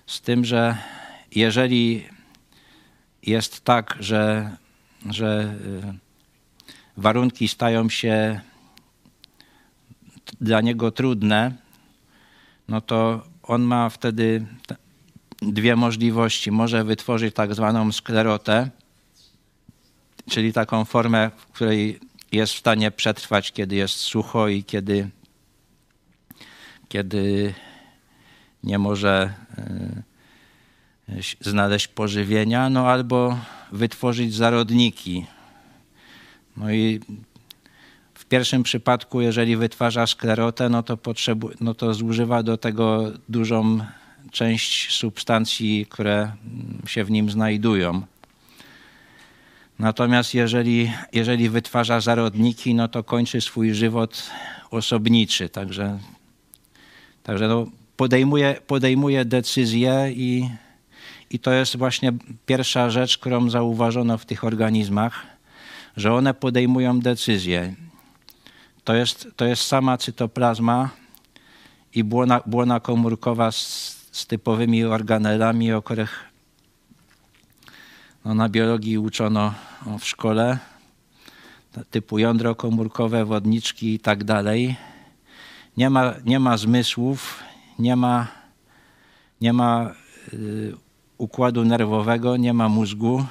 Z 0.06 0.20
tym, 0.20 0.44
że 0.44 0.76
jeżeli 1.34 2.06
jest 3.22 3.64
tak, 3.64 3.96
że, 4.00 4.56
że 5.10 5.54
y, 5.86 5.98
warunki 6.96 7.48
stają 7.48 7.88
się 7.88 8.40
dla 10.40 10.60
niego 10.60 10.90
trudne, 10.90 11.52
no 12.68 12.80
to 12.80 13.22
on 13.42 13.62
ma 13.62 13.88
wtedy 13.88 14.46
dwie 15.42 15.76
możliwości. 15.76 16.50
Może 16.50 16.84
wytworzyć 16.84 17.34
tak 17.34 17.54
zwaną 17.54 17.92
sklerotę, 17.92 18.70
czyli 20.30 20.52
taką 20.52 20.84
formę, 20.84 21.30
w 21.36 21.46
której 21.46 22.07
jest 22.32 22.52
w 22.52 22.58
stanie 22.58 22.90
przetrwać, 22.90 23.52
kiedy 23.52 23.76
jest 23.76 23.94
sucho 23.94 24.48
i 24.48 24.64
kiedy, 24.64 25.08
kiedy 26.88 27.54
nie 28.64 28.78
może 28.78 29.34
e, 29.58 30.02
znaleźć 31.40 31.88
pożywienia, 31.88 32.70
no 32.70 32.88
albo 32.88 33.38
wytworzyć 33.72 34.34
zarodniki. 34.34 35.26
No 36.56 36.72
i 36.72 37.00
w 38.14 38.24
pierwszym 38.24 38.62
przypadku, 38.62 39.20
jeżeli 39.20 39.56
wytwarza 39.56 40.06
sklerotę, 40.06 40.68
no 40.68 40.82
to, 40.82 40.96
potrzebu- 40.96 41.54
no 41.60 41.74
to 41.74 41.94
zużywa 41.94 42.42
do 42.42 42.56
tego 42.56 43.12
dużą 43.28 43.78
część 44.30 44.96
substancji, 44.96 45.86
które 45.90 46.32
się 46.86 47.04
w 47.04 47.10
nim 47.10 47.30
znajdują. 47.30 48.02
Natomiast 49.78 50.34
jeżeli, 50.34 50.92
jeżeli 51.12 51.48
wytwarza 51.48 52.00
zarodniki, 52.00 52.74
no 52.74 52.88
to 52.88 53.04
kończy 53.04 53.40
swój 53.40 53.74
żywot 53.74 54.30
osobniczy. 54.70 55.48
Także, 55.48 55.98
także 57.22 57.48
no 57.48 57.66
podejmuje, 57.96 58.60
podejmuje 58.66 59.24
decyzje 59.24 60.12
i, 60.12 60.48
i 61.30 61.38
to 61.38 61.52
jest 61.52 61.76
właśnie 61.76 62.12
pierwsza 62.46 62.90
rzecz, 62.90 63.18
którą 63.18 63.50
zauważono 63.50 64.18
w 64.18 64.26
tych 64.26 64.44
organizmach, 64.44 65.26
że 65.96 66.14
one 66.14 66.34
podejmują 66.34 67.00
decyzje. 67.00 67.74
To 68.84 68.94
jest, 68.94 69.28
to 69.36 69.44
jest 69.44 69.62
sama 69.62 69.98
cytoplazma 69.98 70.90
i 71.94 72.04
błona, 72.04 72.40
błona 72.46 72.80
komórkowa 72.80 73.52
z, 73.52 73.96
z 74.12 74.26
typowymi 74.26 74.84
organelami, 74.84 75.72
o 75.72 75.82
których 75.82 76.24
no, 78.24 78.34
na 78.34 78.48
biologii 78.48 78.98
uczono 78.98 79.54
w 79.98 80.04
szkole, 80.04 80.58
typu 81.90 82.18
jądro 82.18 82.54
komórkowe, 82.54 83.24
wodniczki 83.24 83.94
i 83.94 83.98
tak 83.98 84.24
dalej. 84.24 84.76
Nie 85.76 85.90
ma, 85.90 86.14
nie 86.24 86.40
ma 86.40 86.56
zmysłów, 86.56 87.42
nie 87.78 87.96
ma, 87.96 88.28
nie 89.40 89.52
ma 89.52 89.94
y, 90.32 90.74
układu 91.18 91.64
nerwowego, 91.64 92.36
nie 92.36 92.52
ma 92.52 92.68
mózgu, 92.68 93.24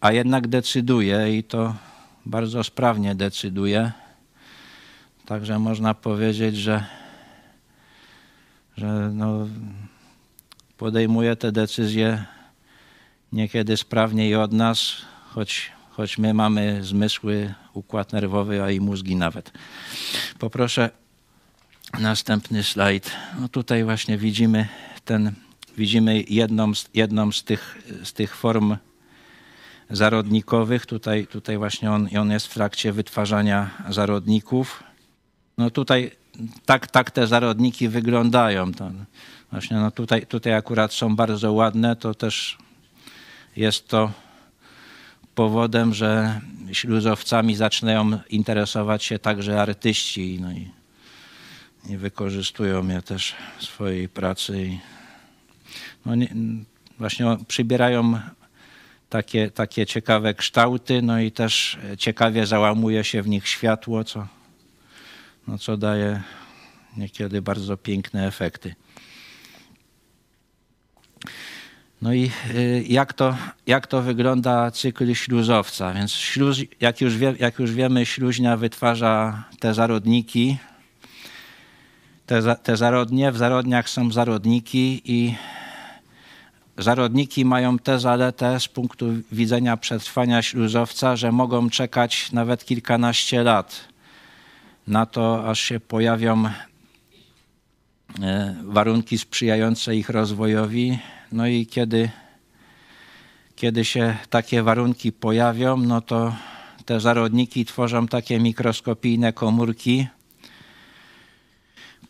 a 0.00 0.12
jednak 0.12 0.48
decyduje 0.48 1.38
i 1.38 1.44
to 1.44 1.74
bardzo 2.26 2.64
sprawnie 2.64 3.14
decyduje. 3.14 3.92
Także 5.26 5.58
można 5.58 5.94
powiedzieć, 5.94 6.56
że, 6.56 6.84
że 8.76 9.10
no, 9.14 9.48
podejmuje 10.76 11.36
te 11.36 11.52
decyzje 11.52 12.24
niekiedy 13.32 13.76
sprawniej 13.76 14.34
od 14.36 14.52
nas, 14.52 14.96
choć, 15.28 15.72
choć 15.90 16.18
my 16.18 16.34
mamy 16.34 16.84
zmysły, 16.84 17.54
układ 17.72 18.12
nerwowy, 18.12 18.62
a 18.62 18.70
i 18.70 18.80
mózgi 18.80 19.16
nawet. 19.16 19.52
Poproszę 20.38 20.90
następny 21.98 22.62
slajd. 22.62 23.10
No 23.40 23.48
tutaj 23.48 23.84
właśnie 23.84 24.18
widzimy 24.18 24.68
ten, 25.04 25.32
widzimy 25.76 26.24
jedną, 26.28 26.74
z, 26.74 26.88
jedną 26.94 27.32
z, 27.32 27.44
tych, 27.44 27.82
z 28.04 28.12
tych 28.12 28.36
form 28.36 28.76
zarodnikowych. 29.90 30.86
Tutaj, 30.86 31.26
tutaj 31.26 31.58
właśnie 31.58 31.90
on, 31.90 32.08
on 32.18 32.30
jest 32.30 32.46
w 32.46 32.54
trakcie 32.54 32.92
wytwarzania 32.92 33.70
zarodników. 33.88 34.82
No 35.58 35.70
tutaj 35.70 36.10
tak, 36.66 36.86
tak 36.86 37.10
te 37.10 37.26
zarodniki 37.26 37.88
wyglądają. 37.88 38.74
To 38.74 38.90
właśnie 39.50 39.76
no 39.76 39.90
tutaj, 39.90 40.26
tutaj 40.26 40.54
akurat 40.54 40.92
są 40.92 41.16
bardzo 41.16 41.52
ładne, 41.52 41.96
to 41.96 42.14
też 42.14 42.58
jest 43.60 43.88
to 43.88 44.12
powodem, 45.34 45.94
że 45.94 46.40
śluzowcami 46.72 47.56
zaczynają 47.56 48.18
interesować 48.30 49.04
się 49.04 49.18
także 49.18 49.62
artyści 49.62 50.38
no 50.40 50.52
i, 50.52 50.70
i 51.88 51.96
wykorzystują 51.96 52.88
je 52.88 53.02
też 53.02 53.34
w 53.58 53.64
swojej 53.64 54.08
pracy. 54.08 54.78
No 56.06 56.14
nie, 56.14 56.28
właśnie 56.98 57.36
przybierają 57.48 58.20
takie, 59.08 59.50
takie 59.50 59.86
ciekawe 59.86 60.34
kształty, 60.34 61.02
no 61.02 61.20
i 61.20 61.32
też 61.32 61.78
ciekawie 61.98 62.46
załamuje 62.46 63.04
się 63.04 63.22
w 63.22 63.28
nich 63.28 63.48
światło, 63.48 64.04
co, 64.04 64.26
no 65.48 65.58
co 65.58 65.76
daje 65.76 66.22
niekiedy 66.96 67.42
bardzo 67.42 67.76
piękne 67.76 68.26
efekty. 68.26 68.74
No 72.02 72.12
i 72.12 72.30
y, 72.54 72.84
jak 72.88 73.12
to, 73.12 73.36
jak 73.66 73.86
to 73.86 74.02
wygląda 74.02 74.70
cykl 74.70 75.14
śluzowca? 75.14 75.92
Więc 75.92 76.12
śluz, 76.12 76.58
jak, 76.80 77.00
już 77.00 77.16
wie, 77.16 77.34
jak 77.38 77.58
już 77.58 77.72
wiemy, 77.72 78.06
śluźnia 78.06 78.56
wytwarza 78.56 79.44
te 79.58 79.74
zarodniki, 79.74 80.58
te, 82.26 82.56
te 82.56 82.76
zarodnie. 82.76 83.32
W 83.32 83.36
zarodniach 83.36 83.88
są 83.88 84.12
zarodniki 84.12 85.02
i 85.04 85.34
zarodniki 86.78 87.44
mają 87.44 87.78
tę 87.78 88.00
zaletę 88.00 88.60
z 88.60 88.68
punktu 88.68 89.06
widzenia 89.32 89.76
przetrwania 89.76 90.42
śluzowca, 90.42 91.16
że 91.16 91.32
mogą 91.32 91.70
czekać 91.70 92.32
nawet 92.32 92.64
kilkanaście 92.64 93.42
lat 93.42 93.88
na 94.86 95.06
to, 95.06 95.48
aż 95.48 95.60
się 95.60 95.80
pojawią 95.80 96.44
e, 98.22 98.56
warunki 98.64 99.18
sprzyjające 99.18 99.96
ich 99.96 100.08
rozwojowi 100.08 100.98
no 101.32 101.46
i 101.46 101.66
kiedy, 101.66 102.10
kiedy 103.56 103.84
się 103.84 104.16
takie 104.30 104.62
warunki 104.62 105.12
pojawią, 105.12 105.76
no 105.76 106.00
to 106.00 106.34
te 106.84 107.00
zarodniki 107.00 107.64
tworzą 107.64 108.06
takie 108.06 108.40
mikroskopijne 108.40 109.32
komórki, 109.32 110.06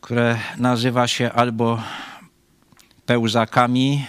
które 0.00 0.38
nazywa 0.56 1.09
się 1.09 1.33
albo 1.33 1.83
pełzakami, 3.06 4.04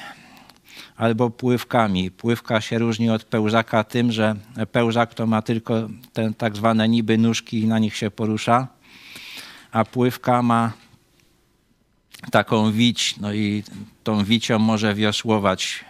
albo 0.97 1.29
pływkami. 1.29 2.11
Pływka 2.11 2.61
się 2.61 2.79
różni 2.79 3.09
od 3.09 3.23
pełzaka 3.23 3.83
tym, 3.83 4.11
że 4.11 4.35
pełzak 4.71 5.13
to 5.13 5.27
ma 5.27 5.41
tylko 5.41 5.89
te 6.13 6.33
tak 6.33 6.55
zwane 6.55 6.89
niby 6.89 7.17
nóżki 7.17 7.59
i 7.59 7.67
na 7.67 7.79
nich 7.79 7.95
się 7.95 8.11
porusza, 8.11 8.67
a 9.71 9.85
pływka 9.85 10.41
ma 10.41 10.71
taką 12.31 12.71
wić, 12.71 13.17
no 13.19 13.33
i 13.33 13.63
tą 14.03 14.23
wicią 14.23 14.59
może 14.59 14.95
wiosłować 14.95 15.85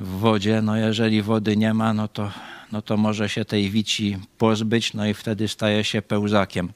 w 0.00 0.08
wodzie. 0.08 0.62
No 0.62 0.76
jeżeli 0.76 1.22
wody 1.22 1.56
nie 1.56 1.74
ma, 1.74 1.94
no 1.94 2.08
to, 2.08 2.30
no 2.72 2.82
to 2.82 2.96
może 2.96 3.28
się 3.28 3.44
tej 3.44 3.70
wici 3.70 4.18
pozbyć, 4.38 4.94
no 4.94 5.06
i 5.06 5.14
wtedy 5.14 5.48
staje 5.48 5.84
się 5.84 6.02
pełzakiem. 6.02 6.72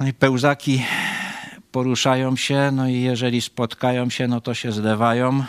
No 0.00 0.06
i 0.06 0.12
pełzaki 0.12 0.84
poruszają 1.72 2.36
się, 2.36 2.70
no 2.72 2.88
i 2.88 3.00
jeżeli 3.00 3.40
spotkają 3.40 4.10
się, 4.10 4.28
no 4.28 4.40
to 4.40 4.54
się 4.54 4.72
zlewają. 4.72 5.44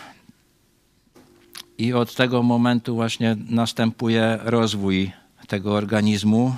I 1.77 1.93
od 1.93 2.15
tego 2.15 2.43
momentu 2.43 2.95
właśnie 2.95 3.38
następuje 3.49 4.39
rozwój 4.41 5.12
tego 5.47 5.73
organizmu. 5.73 6.55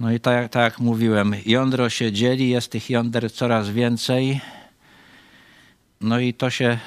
No 0.00 0.12
i 0.12 0.20
tak, 0.20 0.52
tak 0.52 0.62
jak 0.72 0.80
mówiłem, 0.80 1.34
jądro 1.46 1.90
się 1.90 2.12
dzieli, 2.12 2.48
jest 2.48 2.70
tych 2.70 2.90
jąder 2.90 3.32
coraz 3.32 3.70
więcej. 3.70 4.40
No 6.00 6.18
i 6.18 6.34
to 6.34 6.50
się, 6.50 6.78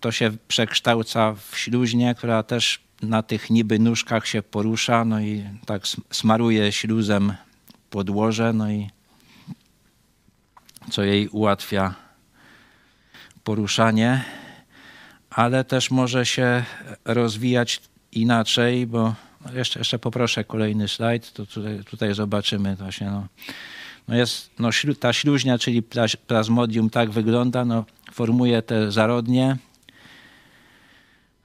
to 0.00 0.12
się 0.12 0.30
przekształca 0.48 1.34
w 1.34 1.58
śluźnię, 1.58 2.14
która 2.14 2.42
też 2.42 2.80
na 3.02 3.22
tych 3.22 3.50
niby 3.50 3.78
nóżkach 3.78 4.26
się 4.26 4.42
porusza, 4.42 5.04
no 5.04 5.20
i 5.20 5.44
tak 5.66 5.82
smaruje 6.10 6.72
śluzem 6.72 7.34
podłoże, 7.90 8.52
no 8.52 8.70
i 8.70 8.90
co 10.90 11.02
jej 11.02 11.28
ułatwia 11.28 11.94
poruszanie, 13.44 14.24
ale 15.30 15.64
też 15.64 15.90
może 15.90 16.26
się 16.26 16.64
rozwijać 17.04 17.80
inaczej, 18.12 18.86
bo 18.86 19.14
jeszcze, 19.52 19.80
jeszcze 19.80 19.98
poproszę 19.98 20.44
kolejny 20.44 20.88
slajd, 20.88 21.32
to 21.32 21.46
tutaj, 21.46 21.84
tutaj 21.84 22.14
zobaczymy 22.14 22.76
właśnie. 22.76 23.10
No. 23.10 23.26
No 24.08 24.16
jest, 24.16 24.50
no, 24.58 24.70
ta 25.00 25.12
śluźnia, 25.12 25.58
czyli 25.58 25.82
plazmodium 26.26 26.90
tak 26.90 27.10
wygląda, 27.10 27.64
no, 27.64 27.84
formuje 28.12 28.62
te 28.62 28.92
zarodnie, 28.92 29.56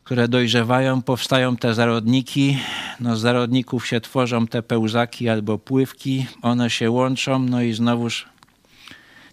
które 0.04 0.28
dojrzewają, 0.28 1.02
powstają 1.02 1.58
te 1.58 1.74
zarodniki. 1.74 2.58
No, 3.00 3.16
z 3.16 3.22
zarodników 3.22 3.88
się 3.88 4.02
tworzą 4.02 4.48
te 4.48 4.64
pełzaki 4.64 5.30
albo 5.30 5.58
pływki. 5.58 6.26
One 6.42 6.70
się 6.70 6.92
łączą, 6.92 7.40
no 7.40 7.62
i 7.62 7.74
znowuż 7.74 8.26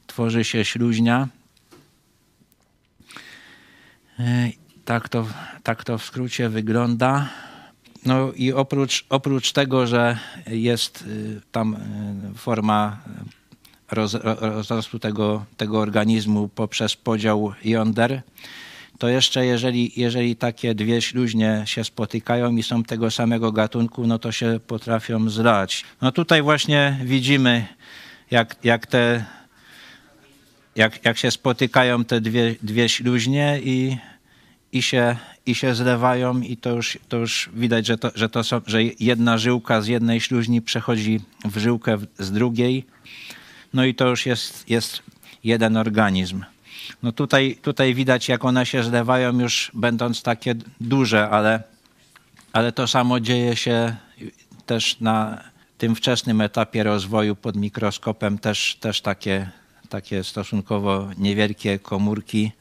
tworzy 0.06 0.44
się 0.44 0.64
śluźnia. 0.64 1.28
Tak 4.84 5.08
to, 5.08 5.26
tak 5.62 5.84
to 5.84 5.98
w 5.98 6.04
skrócie 6.04 6.48
wygląda. 6.48 7.28
No 8.06 8.32
i 8.36 8.52
oprócz, 8.52 9.04
oprócz 9.08 9.52
tego, 9.52 9.86
że 9.86 10.18
jest 10.46 11.02
y, 11.02 11.40
tam 11.52 11.74
y, 12.34 12.38
forma 12.38 12.98
roz, 13.90 14.14
rozrostu 14.40 14.98
tego, 14.98 15.44
tego 15.56 15.78
organizmu 15.78 16.48
poprzez 16.48 16.96
podział 16.96 17.52
jąder, 17.64 18.22
to 18.98 19.08
jeszcze 19.08 19.46
jeżeli, 19.46 19.92
jeżeli 19.96 20.36
takie 20.36 20.74
dwie 20.74 21.02
śluźnie 21.02 21.62
się 21.66 21.84
spotykają 21.84 22.56
i 22.56 22.62
są 22.62 22.82
tego 22.82 23.10
samego 23.10 23.52
gatunku, 23.52 24.06
no 24.06 24.18
to 24.18 24.32
się 24.32 24.60
potrafią 24.66 25.30
zlać. 25.30 25.84
No 26.02 26.12
tutaj 26.12 26.42
właśnie 26.42 27.00
widzimy, 27.04 27.66
jak, 28.30 28.56
jak 28.64 28.86
te 28.86 29.24
jak, 30.76 31.04
jak 31.04 31.18
się 31.18 31.30
spotykają 31.30 32.04
te 32.04 32.20
dwie, 32.20 32.54
dwie 32.62 32.88
śluźnie 32.88 33.60
i 33.64 33.96
i 34.72 34.82
się, 34.82 35.16
i 35.46 35.54
się 35.54 35.74
zlewają 35.74 36.40
i 36.40 36.56
to 36.56 36.70
już, 36.70 36.98
to 37.08 37.16
już 37.16 37.50
widać, 37.54 37.86
że, 37.86 37.98
to, 37.98 38.10
że, 38.14 38.28
to 38.28 38.44
są, 38.44 38.60
że 38.66 38.82
jedna 38.82 39.38
żyłka 39.38 39.80
z 39.82 39.86
jednej 39.86 40.20
śluźni 40.20 40.62
przechodzi 40.62 41.20
w 41.44 41.58
żyłkę 41.58 41.98
z 42.18 42.32
drugiej. 42.32 42.86
No 43.74 43.84
i 43.84 43.94
to 43.94 44.08
już 44.08 44.26
jest, 44.26 44.70
jest 44.70 45.02
jeden 45.44 45.76
organizm. 45.76 46.44
No 47.02 47.12
tutaj, 47.12 47.58
tutaj 47.62 47.94
widać, 47.94 48.28
jak 48.28 48.44
one 48.44 48.66
się 48.66 48.82
zlewają 48.82 49.40
już 49.40 49.70
będąc 49.74 50.22
takie 50.22 50.54
duże, 50.80 51.28
ale, 51.28 51.62
ale 52.52 52.72
to 52.72 52.86
samo 52.86 53.20
dzieje 53.20 53.56
się 53.56 53.96
też 54.66 55.00
na 55.00 55.44
tym 55.78 55.94
wczesnym 55.94 56.40
etapie 56.40 56.82
rozwoju 56.82 57.36
pod 57.36 57.56
mikroskopem, 57.56 58.38
też, 58.38 58.76
też 58.80 59.00
takie, 59.00 59.50
takie 59.88 60.24
stosunkowo 60.24 61.08
niewielkie 61.18 61.78
komórki 61.78 62.52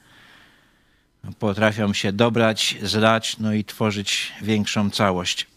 potrafią 1.40 1.94
się 1.94 2.14
dobrać, 2.14 2.78
zlać, 2.84 3.40
no 3.40 3.54
i 3.54 3.64
tworzyć 3.64 4.32
większą 4.42 4.90
całość. 4.90 5.48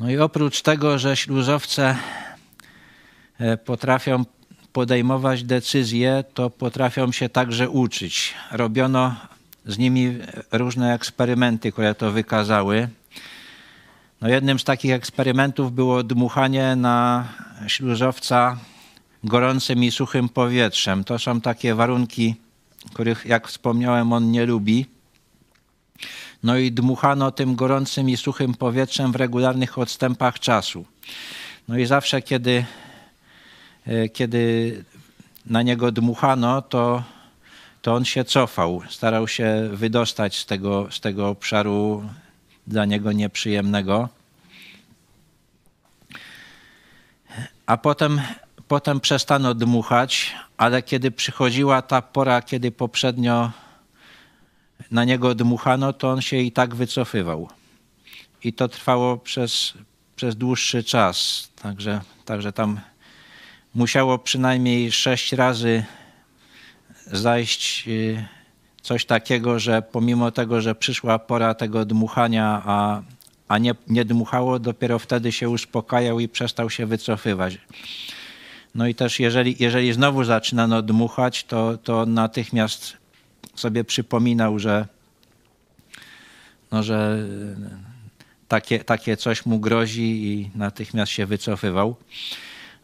No 0.00 0.10
i 0.10 0.18
oprócz 0.18 0.62
tego, 0.62 0.98
że 0.98 1.16
śluzowce 1.16 1.96
e, 3.38 3.56
potrafią 3.56 4.24
podejmować 4.72 5.44
decyzje, 5.44 6.24
to 6.34 6.50
potrafią 6.50 7.12
się 7.12 7.28
także 7.28 7.70
uczyć. 7.70 8.34
Robiono 8.50 9.16
z 9.66 9.78
nimi 9.78 10.18
różne 10.52 10.94
eksperymenty, 10.94 11.72
które 11.72 11.94
to 11.94 12.10
wykazały. 12.10 12.88
No 14.20 14.28
jednym 14.28 14.58
z 14.58 14.64
takich 14.64 14.92
eksperymentów 14.92 15.72
było 15.72 16.02
dmuchanie 16.02 16.76
na 16.76 17.28
śluzowca 17.66 18.58
gorącym 19.24 19.84
i 19.84 19.90
suchym 19.90 20.28
powietrzem. 20.28 21.04
To 21.04 21.18
są 21.18 21.40
takie 21.40 21.74
warunki, 21.74 22.34
których, 22.92 23.26
jak 23.26 23.48
wspomniałem, 23.48 24.12
on 24.12 24.30
nie 24.30 24.46
lubi. 24.46 24.86
No 26.42 26.56
i 26.56 26.72
dmuchano 26.72 27.30
tym 27.30 27.56
gorącym 27.56 28.10
i 28.10 28.16
suchym 28.16 28.54
powietrzem 28.54 29.12
w 29.12 29.16
regularnych 29.16 29.78
odstępach 29.78 30.38
czasu. 30.38 30.84
No 31.68 31.78
i 31.78 31.86
zawsze, 31.86 32.22
kiedy, 32.22 32.64
e, 33.86 34.08
kiedy 34.08 34.84
na 35.46 35.62
niego 35.62 35.92
dmuchano, 35.92 36.62
to, 36.62 37.02
to 37.82 37.94
on 37.94 38.04
się 38.04 38.24
cofał, 38.24 38.82
starał 38.88 39.28
się 39.28 39.68
wydostać 39.72 40.38
z 40.38 40.46
tego, 40.46 40.88
z 40.90 41.00
tego 41.00 41.28
obszaru 41.28 42.08
dla 42.66 42.84
niego 42.84 43.12
nieprzyjemnego. 43.12 44.08
A 47.66 47.76
potem, 47.76 48.20
potem 48.68 49.00
przestano 49.00 49.54
dmuchać, 49.54 50.32
ale 50.56 50.82
kiedy 50.82 51.10
przychodziła 51.10 51.82
ta 51.82 52.02
pora, 52.02 52.42
kiedy 52.42 52.70
poprzednio 52.70 53.50
na 54.90 55.04
niego 55.04 55.34
dmuchano, 55.34 55.92
to 55.92 56.10
on 56.10 56.20
się 56.20 56.36
i 56.36 56.52
tak 56.52 56.74
wycofywał. 56.74 57.48
I 58.44 58.52
to 58.52 58.68
trwało 58.68 59.16
przez, 59.16 59.74
przez 60.16 60.36
dłuższy 60.36 60.84
czas. 60.84 61.48
Także, 61.62 62.00
także 62.24 62.52
tam 62.52 62.80
musiało 63.74 64.18
przynajmniej 64.18 64.92
sześć 64.92 65.32
razy 65.32 65.84
zajść 67.06 67.88
y, 67.88 68.24
coś 68.82 69.04
takiego, 69.04 69.58
że 69.58 69.82
pomimo 69.82 70.30
tego, 70.30 70.60
że 70.60 70.74
przyszła 70.74 71.18
pora 71.18 71.54
tego 71.54 71.84
dmuchania, 71.84 72.62
a, 72.64 73.02
a 73.48 73.58
nie, 73.58 73.74
nie 73.88 74.04
dmuchało, 74.04 74.58
dopiero 74.58 74.98
wtedy 74.98 75.32
się 75.32 75.48
uspokajał 75.48 76.20
i 76.20 76.28
przestał 76.28 76.70
się 76.70 76.86
wycofywać. 76.86 77.58
No 78.74 78.86
i 78.86 78.94
też 78.94 79.20
jeżeli, 79.20 79.56
jeżeli 79.58 79.92
znowu 79.92 80.24
zaczynano 80.24 80.82
dmuchać, 80.82 81.44
to, 81.44 81.78
to 81.78 82.06
natychmiast 82.06 82.96
sobie 83.54 83.84
przypominał, 83.84 84.58
że, 84.58 84.86
no, 86.72 86.82
że 86.82 87.18
takie, 88.48 88.84
takie 88.84 89.16
coś 89.16 89.46
mu 89.46 89.58
grozi 89.58 90.26
i 90.26 90.50
natychmiast 90.54 91.12
się 91.12 91.26
wycofywał. 91.26 91.96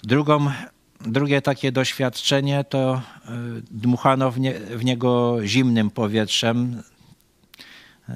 Drugą, 0.03 0.51
drugie 1.01 1.43
takie 1.43 1.73
doświadczenie 1.73 2.65
to 2.65 2.95
e, 2.95 3.31
dmuchano 3.71 4.31
w, 4.31 4.41
nie, 4.41 4.55
w 4.55 4.85
niego 4.85 5.39
zimnym 5.45 5.91
powietrzem, 5.91 6.83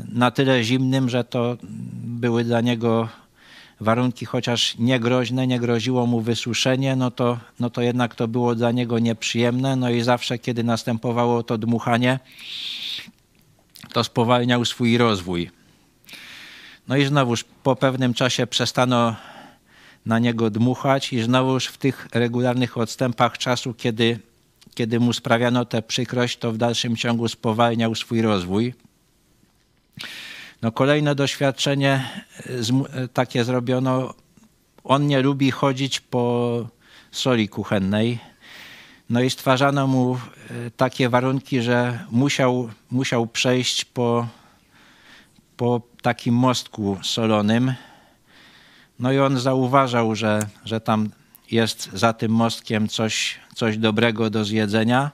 na 0.09 0.31
tyle 0.31 0.65
zimnym, 0.65 1.09
że 1.09 1.25
to 1.25 1.57
były 2.05 2.45
dla 2.45 2.61
niego 2.61 3.09
warunki 3.81 4.27
chociaż 4.27 4.79
niegroźne, 4.79 5.47
nie 5.47 5.61
groziło 5.61 6.07
mu 6.07 6.21
wysuszenie, 6.21 6.97
no 6.97 7.11
to, 7.11 7.39
no 7.61 7.71
to 7.71 7.83
jednak 7.83 8.15
to 8.15 8.29
było 8.29 8.55
dla 8.55 8.73
niego 8.73 8.99
nieprzyjemne. 8.99 9.77
No 9.77 9.91
i 9.91 10.03
zawsze, 10.03 10.39
kiedy 10.39 10.65
następowało 10.65 11.43
to 11.43 11.59
dmuchanie, 11.59 12.19
to 13.93 14.05
spowalniał 14.05 14.65
swój 14.65 14.99
rozwój. 14.99 15.51
No 16.89 16.97
i 16.97 17.05
znowuż 17.05 17.45
po 17.63 17.77
pewnym 17.77 18.15
czasie 18.15 18.47
przestano 18.47 19.17
na 20.07 20.19
niego 20.19 20.51
dmuchać 20.51 21.13
i 21.13 21.23
znowuż 21.23 21.67
w 21.67 21.79
tych 21.79 22.09
regularnych 22.13 22.79
odstępach 22.79 23.39
czasu, 23.39 23.75
kiedy, 23.75 24.19
kiedy 24.75 25.01
mu 25.01 25.13
sprawiano 25.13 25.65
tę 25.65 25.83
przykrość, 25.83 26.39
to 26.39 26.53
w 26.53 26.57
dalszym 26.57 26.97
ciągu 26.97 27.29
spowalniał 27.29 27.95
swój 27.95 28.23
rozwój. 28.23 28.75
No 30.65 30.73
kolejne 30.73 31.15
doświadczenie 31.15 32.09
takie 33.13 33.45
zrobiono. 33.45 34.15
On 34.85 35.07
nie 35.07 35.23
lubi 35.23 35.51
chodzić 35.51 36.01
po 36.01 36.67
soli 37.11 37.49
kuchennej. 37.49 38.19
No 39.11 39.21
i 39.21 39.31
stwarzano 39.31 39.87
mu 39.87 40.15
e, 40.15 40.19
takie 40.77 41.09
warunki, 41.09 41.63
że 41.63 42.05
musiał, 42.11 42.71
musiał 42.91 43.27
przejść 43.27 43.85
po, 43.85 44.27
po 45.57 45.81
takim 46.03 46.35
mostku 46.35 46.99
solonym. 47.03 47.75
No 48.99 49.13
i 49.13 49.19
on 49.19 49.39
zauważał, 49.39 50.15
że, 50.15 50.47
że 50.65 50.81
tam 50.81 51.11
jest 51.51 51.91
za 51.93 52.13
tym 52.13 52.33
mostkiem 52.33 52.89
coś, 52.89 53.39
coś 53.55 53.79
dobrego 53.79 54.31
do 54.31 54.45
zjedzenia. 54.45 55.11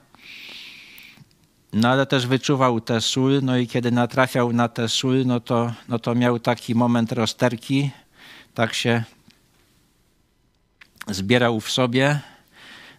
No 1.73 1.89
ale 1.89 2.05
też 2.05 2.27
wyczuwał 2.27 2.81
tę 2.81 3.01
sól, 3.01 3.39
no 3.43 3.57
i 3.57 3.67
kiedy 3.67 3.91
natrafiał 3.91 4.53
na 4.53 4.67
tę 4.67 4.89
sól, 4.89 5.25
no 5.25 5.39
to, 5.39 5.73
no 5.89 5.99
to 5.99 6.15
miał 6.15 6.39
taki 6.39 6.75
moment 6.75 7.11
rozterki, 7.11 7.91
tak 8.53 8.73
się 8.73 9.03
zbierał 11.07 11.59
w 11.59 11.71
sobie. 11.71 12.19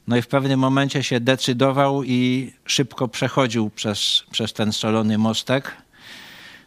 No 0.06 0.16
i 0.16 0.22
w 0.22 0.26
pewnym 0.26 0.60
momencie 0.60 1.02
się 1.02 1.20
decydował 1.20 2.04
i 2.04 2.52
szybko 2.64 3.08
przechodził 3.08 3.70
przez, 3.70 4.24
przez 4.30 4.52
ten 4.52 4.72
solony 4.72 5.18
mostek. 5.18 5.76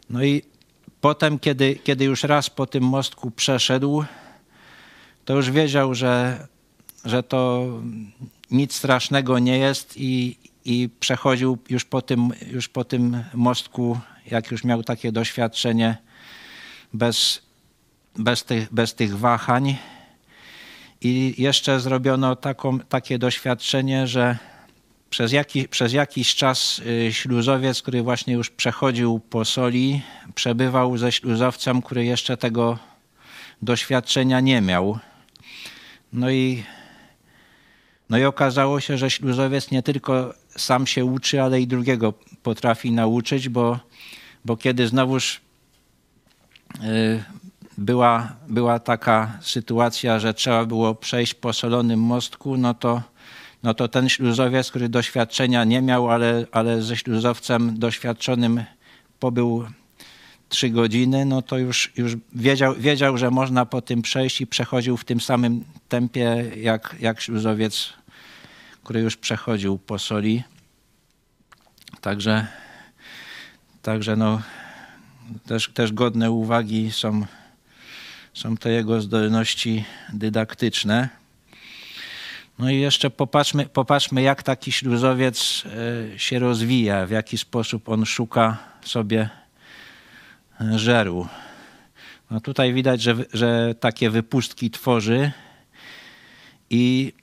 No 0.10 0.24
i 0.24 0.42
potem, 1.02 1.40
kiedy, 1.40 1.76
kiedy 1.76 2.06
już 2.06 2.24
raz 2.24 2.50
po 2.50 2.66
tym 2.66 2.84
mostku 2.84 3.32
przeszedł, 3.32 4.06
to 5.26 5.34
już 5.34 5.52
wiedział, 5.52 5.96
że, 5.96 6.48
że 7.06 7.24
to 7.24 7.68
nic 8.52 8.76
strasznego 8.76 9.40
nie 9.40 9.58
jest 9.58 9.94
i, 9.98 10.38
i 10.66 10.90
przechodził 11.00 11.58
już 11.70 11.86
po, 11.86 12.02
tym, 12.02 12.30
już 12.52 12.70
po 12.70 12.84
tym 12.84 13.24
mostku, 13.34 14.00
jak 14.32 14.52
już 14.52 14.64
miał 14.64 14.84
takie 14.84 15.12
doświadczenie, 15.12 15.98
bez, 16.94 17.42
bez, 18.16 18.44
tych, 18.44 18.74
bez 18.74 18.96
tych 18.96 19.18
wahań. 19.18 19.76
I 21.02 21.36
jeszcze 21.38 21.80
zrobiono 21.80 22.36
taką, 22.36 22.80
takie 22.80 23.20
doświadczenie, 23.20 24.08
że 24.08 24.38
przez, 25.10 25.32
jaki, 25.32 25.68
przez 25.68 25.94
jakiś 25.94 26.36
czas 26.36 26.82
y, 27.08 27.14
śluzowiec, 27.14 27.82
który 27.82 28.04
właśnie 28.04 28.34
już 28.34 28.50
przechodził 28.50 29.20
po 29.20 29.46
soli, 29.46 30.02
przebywał 30.36 30.98
ze 30.98 31.12
śluzowcem, 31.12 31.82
który 31.82 32.06
jeszcze 32.06 32.38
tego 32.38 32.80
doświadczenia 33.62 34.40
nie 34.40 34.62
miał. 34.62 35.00
No 36.14 36.30
i, 36.32 36.64
no 38.10 38.18
i 38.18 38.24
okazało 38.24 38.80
się, 38.80 38.98
że 38.98 39.10
śluzowiec 39.10 39.72
nie 39.72 39.84
tylko 39.84 40.34
sam 40.50 40.88
się 40.88 41.06
uczy, 41.06 41.42
ale 41.42 41.62
i 41.62 41.68
drugiego 41.68 42.14
potrafi 42.44 42.92
nauczyć, 42.92 43.50
bo, 43.50 43.80
bo 44.46 44.58
kiedy 44.58 44.88
znowuż 44.88 45.42
y, 46.84 47.24
była, 47.78 48.36
była 48.48 48.80
taka 48.80 49.38
sytuacja, 49.42 50.20
że 50.20 50.34
trzeba 50.34 50.66
było 50.66 50.96
przejść 50.96 51.34
po 51.34 51.54
solonym 51.54 52.00
mostku, 52.00 52.58
no 52.58 52.74
to, 52.74 53.02
no 53.64 53.74
to 53.74 53.88
ten 53.88 54.10
śluzowiec, 54.10 54.70
który 54.70 54.90
doświadczenia 54.90 55.64
nie 55.64 55.82
miał, 55.82 56.10
ale, 56.10 56.46
ale 56.52 56.82
ze 56.82 56.98
śluzowcem 56.98 57.80
doświadczonym 57.80 58.64
pobył 59.20 59.66
trzy 60.50 60.70
godziny, 60.70 61.26
no 61.26 61.42
to 61.42 61.58
już, 61.58 61.94
już 61.98 62.16
wiedział, 62.34 62.76
wiedział, 62.76 63.18
że 63.18 63.32
można 63.32 63.66
po 63.66 63.82
tym 63.82 64.02
przejść 64.02 64.42
i 64.42 64.48
przechodził 64.48 64.98
w 64.98 65.06
tym 65.06 65.22
samym 65.22 65.64
tempie 65.90 66.52
jak, 66.56 66.96
jak 67.00 67.22
śluzowiec 67.22 67.94
który 68.86 69.00
już 69.00 69.18
przechodził 69.18 69.78
po 69.78 70.00
soli. 70.00 70.44
Także, 72.02 72.48
także 73.82 74.16
no, 74.16 74.42
też, 75.46 75.70
też 75.74 75.94
godne 75.94 76.32
uwagi 76.32 76.92
są, 76.92 77.26
są 78.34 78.58
te 78.58 78.72
jego 78.72 79.02
zdolności 79.02 79.86
dydaktyczne. 80.14 81.10
No 82.60 82.70
i 82.70 82.80
jeszcze 82.80 83.10
popatrzmy, 83.10 83.66
popatrzmy, 83.66 84.22
jak 84.22 84.44
taki 84.44 84.72
śluzowiec 84.72 85.64
e, 86.14 86.20
się 86.20 86.40
rozwija, 86.40 87.06
w 87.06 87.12
jaki 87.12 87.38
sposób 87.38 87.90
on 87.90 88.06
szuka 88.06 88.58
sobie 88.82 89.30
żeru. 90.76 91.28
No 92.32 92.42
tutaj 92.42 92.74
widać, 92.74 93.02
że, 93.02 93.16
że 93.34 93.76
takie 93.80 94.10
wypustki 94.10 94.72
tworzy 94.72 95.32
i 96.70 97.14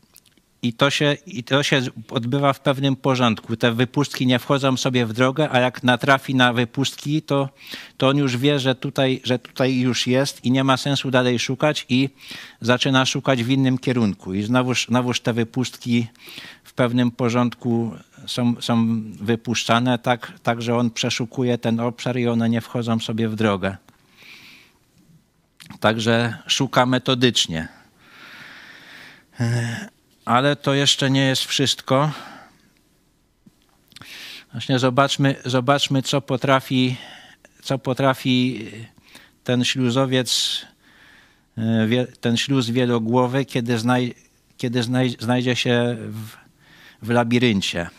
i 0.63 0.73
to, 0.73 0.91
się, 0.91 1.17
I 1.27 1.45
to 1.45 1.63
się 1.63 1.81
odbywa 2.11 2.53
w 2.53 2.61
pewnym 2.61 2.97
porządku. 2.97 3.57
Te 3.57 3.73
wypustki 3.73 4.27
nie 4.27 4.39
wchodzą 4.39 4.77
sobie 4.77 5.07
w 5.07 5.13
drogę, 5.13 5.49
a 5.51 5.61
jak 5.61 5.83
natrafi 5.83 6.35
na 6.35 6.53
wypustki, 6.53 7.23
to, 7.23 7.49
to 7.97 8.09
on 8.09 8.17
już 8.17 8.37
wie, 8.37 8.59
że 8.59 8.75
tutaj, 8.75 9.21
że 9.25 9.39
tutaj 9.39 9.79
już 9.79 10.07
jest 10.07 10.45
i 10.45 10.51
nie 10.51 10.65
ma 10.65 10.77
sensu 10.77 11.11
dalej 11.11 11.39
szukać 11.39 11.87
i 11.89 12.09
zaczyna 12.61 13.07
szukać 13.07 13.45
w 13.45 13.51
innym 13.51 13.79
kierunku. 13.79 14.35
I 14.35 14.43
znowuż, 14.43 14.87
znowuż 14.87 15.21
te 15.21 15.33
wypustki 15.33 16.07
w 16.73 16.75
pewnym 16.75 17.11
porządku 17.11 17.93
są, 18.27 18.55
są 18.61 19.03
wypuszczane, 19.21 19.99
tak, 19.99 20.33
tak, 20.43 20.63
że 20.63 20.77
on 20.77 20.91
przeszukuje 20.91 21.59
ten 21.59 21.81
obszar 21.81 22.17
i 22.17 22.29
one 22.29 22.49
nie 22.49 22.61
wchodzą 22.61 22.99
sobie 22.99 23.29
w 23.29 23.35
drogę. 23.35 23.77
Także 25.81 26.39
szuka 26.47 26.87
metodycznie. 26.87 27.69
Ale 30.25 30.57
to 30.57 30.75
jeszcze 30.75 31.11
nie 31.11 31.21
jest 31.21 31.45
wszystko. 31.45 32.11
Właśnie 34.53 34.79
zobaczmy, 34.79 35.37
zobaczmy 35.45 36.03
co 36.03 36.21
potrafi, 36.21 36.97
co 37.63 37.79
potrafi 37.79 38.69
ten 39.45 39.65
śluzowiec, 39.65 40.61
e, 41.59 42.07
ten 42.21 42.37
śluz 42.37 42.71
wielogłowy, 42.71 43.45
kiedy, 43.45 43.79
znaj, 43.79 44.15
kiedy 44.57 44.83
znajdzie 45.19 45.57
się 45.57 45.97
w, 45.99 46.42
w 47.03 47.11
labiryncie. 47.11 47.91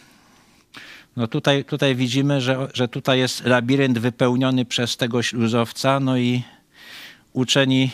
No 1.17 1.27
tutaj, 1.27 1.65
tutaj 1.65 1.95
widzimy, 1.95 2.41
że, 2.41 2.67
że 2.73 2.87
tutaj 2.87 3.19
jest 3.19 3.45
labirynt 3.45 3.99
wypełniony 3.99 4.65
przez 4.65 4.97
tego 4.97 5.23
śluzowca, 5.23 5.99
no 5.99 6.17
i 6.17 6.43
uczeni 7.33 7.91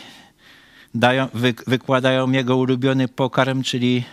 dają, 0.94 1.28
wy, 1.34 1.54
wykładają 1.66 2.32
jego 2.32 2.56
ulubiony 2.56 3.08
pokarm, 3.08 3.62
czyli 3.62 4.04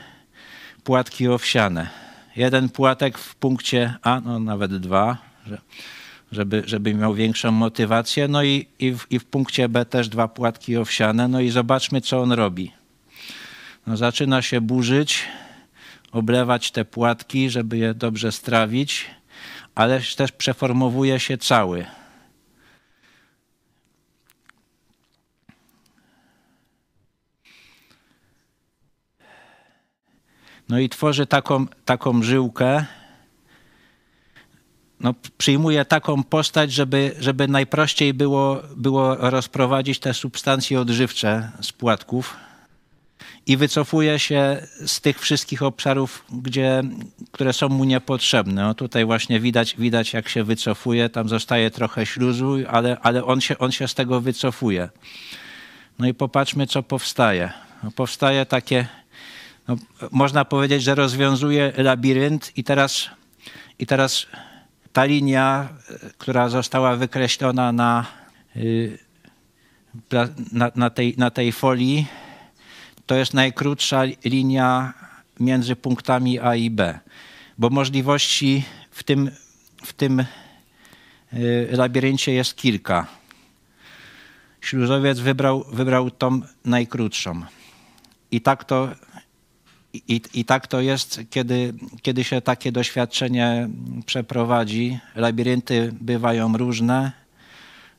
płatki 0.84 1.28
owsiane. 1.28 1.90
Jeden 2.36 2.70
płatek 2.70 3.18
w 3.18 3.36
punkcie 3.36 3.94
A, 4.02 4.22
no 4.26 4.40
nawet 4.40 4.78
dwa, 4.78 5.18
żeby, 6.32 6.64
żeby 6.66 6.94
miał 6.94 7.14
większą 7.14 7.52
motywację, 7.52 8.28
no 8.28 8.44
i, 8.44 8.68
i, 8.80 8.92
w, 8.92 9.08
i 9.10 9.20
w 9.20 9.26
punkcie 9.26 9.70
B 9.70 9.86
też 9.86 10.10
dwa 10.10 10.28
płatki 10.28 10.78
owsiane, 10.78 11.28
no 11.28 11.40
i 11.40 11.50
zobaczmy, 11.50 12.02
co 12.02 12.22
on 12.22 12.32
robi. 12.32 12.72
No 13.88 13.98
zaczyna 13.98 14.42
się 14.42 14.62
burzyć, 14.62 15.24
oblewać 16.12 16.72
te 16.72 16.86
płatki, 16.86 17.50
żeby 17.50 17.78
je 17.78 17.94
dobrze 17.94 18.32
strawić, 18.32 19.06
ale 19.76 20.02
też 20.18 20.32
przeformowuje 20.32 21.20
się 21.20 21.38
cały. 21.38 21.86
No 30.70 30.80
i 30.80 30.90
tworzy 30.90 31.26
taką, 31.26 31.68
taką 31.86 32.24
żyłkę, 32.24 32.86
no, 35.00 35.14
przyjmuje 35.38 35.86
taką 35.86 36.24
postać, 36.24 36.72
żeby, 36.72 37.16
żeby 37.20 37.48
najprościej 37.48 38.14
było, 38.14 38.62
było 38.76 39.16
rozprowadzić 39.16 40.00
te 40.00 40.14
substancje 40.14 40.80
odżywcze 40.80 41.52
z 41.62 41.72
płatków 41.72 42.47
i 43.48 43.58
wycofuje 43.58 44.20
się 44.20 44.68
z 44.86 45.02
tych 45.02 45.20
wszystkich 45.20 45.64
obszarów, 45.64 46.26
gdzie, 46.32 46.84
które 47.32 47.54
są 47.54 47.70
mu 47.70 47.84
niepotrzebne. 47.84 48.64
No 48.64 48.74
tutaj 48.74 49.06
właśnie 49.06 49.40
widać, 49.40 49.76
widać, 49.78 50.14
jak 50.14 50.30
się 50.30 50.44
wycofuje, 50.44 51.10
tam 51.10 51.30
zostaje 51.30 51.72
trochę 51.72 52.06
śluzu, 52.06 52.56
ale, 52.70 52.98
ale 53.02 53.26
on, 53.26 53.42
się, 53.42 53.58
on 53.58 53.72
się 53.72 53.88
z 53.88 53.94
tego 53.94 54.22
wycofuje. 54.22 54.90
No 56.00 56.08
i 56.08 56.14
popatrzmy, 56.14 56.68
co 56.68 56.84
powstaje. 56.84 57.52
No 57.84 57.92
powstaje 57.92 58.46
takie, 58.46 58.88
no, 59.68 59.76
można 60.12 60.46
powiedzieć, 60.46 60.84
że 60.84 60.96
rozwiązuje 60.96 61.74
labirynt 61.78 62.52
i 62.58 62.64
teraz, 62.64 63.10
i 63.80 63.86
teraz 63.86 64.28
ta 64.94 65.06
linia, 65.06 65.70
która 66.18 66.50
została 66.50 66.96
wykreślona 66.96 67.72
na, 67.72 68.06
y, 68.56 68.98
na, 70.52 70.72
na, 70.76 70.90
tej, 70.90 71.16
na 71.18 71.32
tej 71.32 71.52
folii, 71.52 72.08
to 73.08 73.16
jest 73.16 73.34
najkrótsza 73.34 74.04
linia 74.26 74.94
między 75.40 75.76
punktami 75.76 76.40
A 76.40 76.56
i 76.56 76.70
B, 76.70 77.00
bo 77.58 77.70
możliwości 77.70 78.64
w 78.92 79.04
tym, 79.04 79.32
w 79.84 79.94
tym 79.94 80.20
y, 81.34 81.68
labiryncie 81.72 82.34
jest 82.34 82.56
kilka. 82.56 83.08
Śluzowiec 84.62 85.20
wybrał, 85.20 85.66
wybrał 85.72 86.12
tą 86.12 86.42
najkrótszą. 86.66 87.42
I 88.32 88.42
tak 88.42 88.64
to, 88.64 88.90
i, 89.94 90.22
i 90.34 90.46
tak 90.46 90.68
to 90.68 90.82
jest, 90.82 91.22
kiedy, 91.30 91.74
kiedy 92.02 92.24
się 92.24 92.42
takie 92.42 92.72
doświadczenie 92.72 93.70
przeprowadzi. 94.06 95.00
Labirynty 95.16 95.94
bywają 96.02 96.58
różne. 96.58 97.12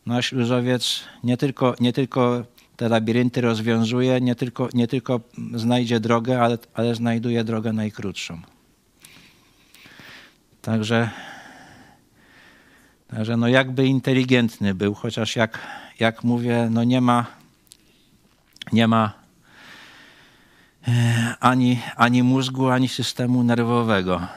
No 0.07 0.23
śluzowiec 0.23 1.01
nie 1.25 1.37
tylko, 1.37 1.75
nie 1.81 1.93
tylko 1.93 2.45
te 2.79 2.89
labirynty 2.89 3.41
rozwiązuje, 3.41 4.21
nie 4.21 4.35
tylko, 4.35 4.69
nie 4.75 4.89
tylko 4.89 5.21
znajdzie 5.55 6.01
drogę, 6.01 6.43
ale, 6.43 6.59
ale 6.75 6.95
znajduje 6.95 7.45
drogę 7.45 7.73
najkrótszą. 7.73 8.41
Także, 10.63 11.11
także 13.09 13.37
no 13.37 13.49
jakby 13.49 13.87
inteligentny 13.87 14.75
był, 14.75 14.95
chociaż 14.95 15.37
jak, 15.37 15.59
jak 16.01 16.25
mówię, 16.25 16.69
no 16.71 16.85
nie 16.85 17.01
ma, 17.01 17.27
nie 18.73 18.89
ma 18.89 19.13
e, 20.89 21.35
ani, 21.41 21.81
ani 21.97 22.23
mózgu, 22.23 22.69
ani 22.69 22.89
systemu 22.89 23.43
nerwowego. 23.43 24.29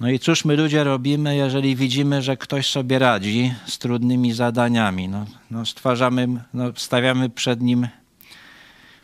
No 0.00 0.10
i 0.10 0.18
cóż 0.18 0.44
my 0.44 0.56
ludzie 0.56 0.84
robimy, 0.84 1.36
jeżeli 1.36 1.76
widzimy, 1.76 2.22
że 2.22 2.36
ktoś 2.36 2.70
sobie 2.70 2.98
radzi 2.98 3.54
z 3.66 3.78
trudnymi 3.78 4.32
zadaniami? 4.32 5.08
No, 5.08 5.26
no 5.50 5.66
stwarzamy, 5.66 6.28
no 6.54 6.64
stawiamy 6.76 7.30
przed 7.30 7.60
nim, 7.60 7.88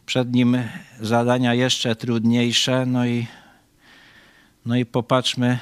przed 0.07 0.33
nim 0.33 0.59
zadania 1.00 1.55
jeszcze 1.55 1.96
trudniejsze, 1.96 2.87
no 2.87 3.07
i, 3.07 3.26
no 4.66 4.76
i 4.76 4.87
popatrzmy 4.87 5.59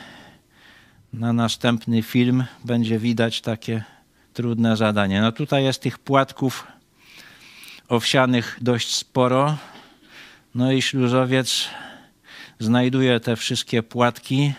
na 1.13 1.33
następny 1.33 2.03
film, 2.03 2.45
będzie 2.65 2.99
widać 2.99 3.41
takie 3.41 3.85
trudne 4.33 4.77
zadanie. 4.77 5.21
No 5.21 5.33
tutaj 5.33 5.65
jest 5.65 5.83
tych 5.83 5.99
płatków 5.99 6.67
owsianych 7.89 8.59
dość 8.61 8.95
sporo, 8.95 9.57
no 10.55 10.73
i 10.73 10.83
śluzowiec 10.83 11.69
znajduje 12.59 13.21
te 13.21 13.37
wszystkie 13.37 13.83
płatki, 13.83 14.53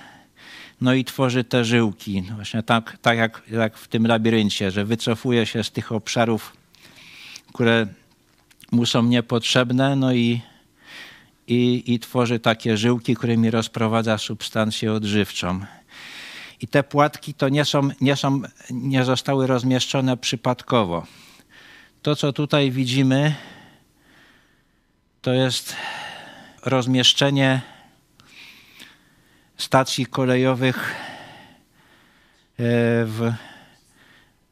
no 0.82 0.94
i 0.94 1.04
tworzy 1.06 1.44
te 1.44 1.66
żyłki. 1.66 2.24
Właśnie 2.36 2.64
tak, 2.64 2.98
tak 3.02 3.18
jak, 3.18 3.42
jak 3.52 3.78
w 3.78 3.88
tym 3.88 4.08
labiryncie, 4.08 4.72
że 4.72 4.86
wycofuje 4.86 5.46
się 5.46 5.64
z 5.64 5.72
tych 5.72 5.92
obszarów, 5.92 6.58
które 7.54 7.88
mu 8.72 8.86
są 8.86 9.04
niepotrzebne, 9.04 9.96
no 9.96 10.14
i, 10.14 10.42
i, 11.48 11.84
i 11.94 12.00
tworzy 12.00 12.40
takie 12.40 12.78
żyłki, 12.78 13.16
którymi 13.16 13.52
rozprowadza 13.52 14.18
substancję 14.18 14.94
odżywczą. 14.94 15.60
I 16.62 16.68
te 16.68 16.84
płatki 16.84 17.34
to 17.34 17.50
nie, 17.50 17.66
są, 17.66 17.90
nie, 18.02 18.16
są, 18.16 18.42
nie 18.70 19.06
zostały 19.06 19.48
rozmieszczone 19.48 20.18
przypadkowo. 20.18 21.06
To, 22.02 22.16
co 22.16 22.34
tutaj 22.34 22.72
widzimy, 22.72 23.36
to 25.22 25.34
jest 25.34 25.76
rozmieszczenie 26.66 27.62
stacji 29.60 30.06
kolejowych 30.06 30.96
e, 32.60 32.64
w 33.06 33.32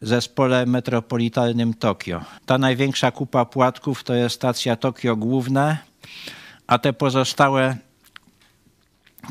zespole 0.01 0.65
metropolitalnym 0.65 1.73
Tokio. 1.73 2.21
Ta 2.45 2.57
największa 2.57 3.11
kupa 3.11 3.45
płatków 3.45 4.03
to 4.03 4.13
jest 4.13 4.35
stacja 4.35 4.75
Tokio 4.75 5.15
Główne, 5.15 5.77
a 6.67 6.79
te 6.79 6.93
pozostałe, 6.93 7.77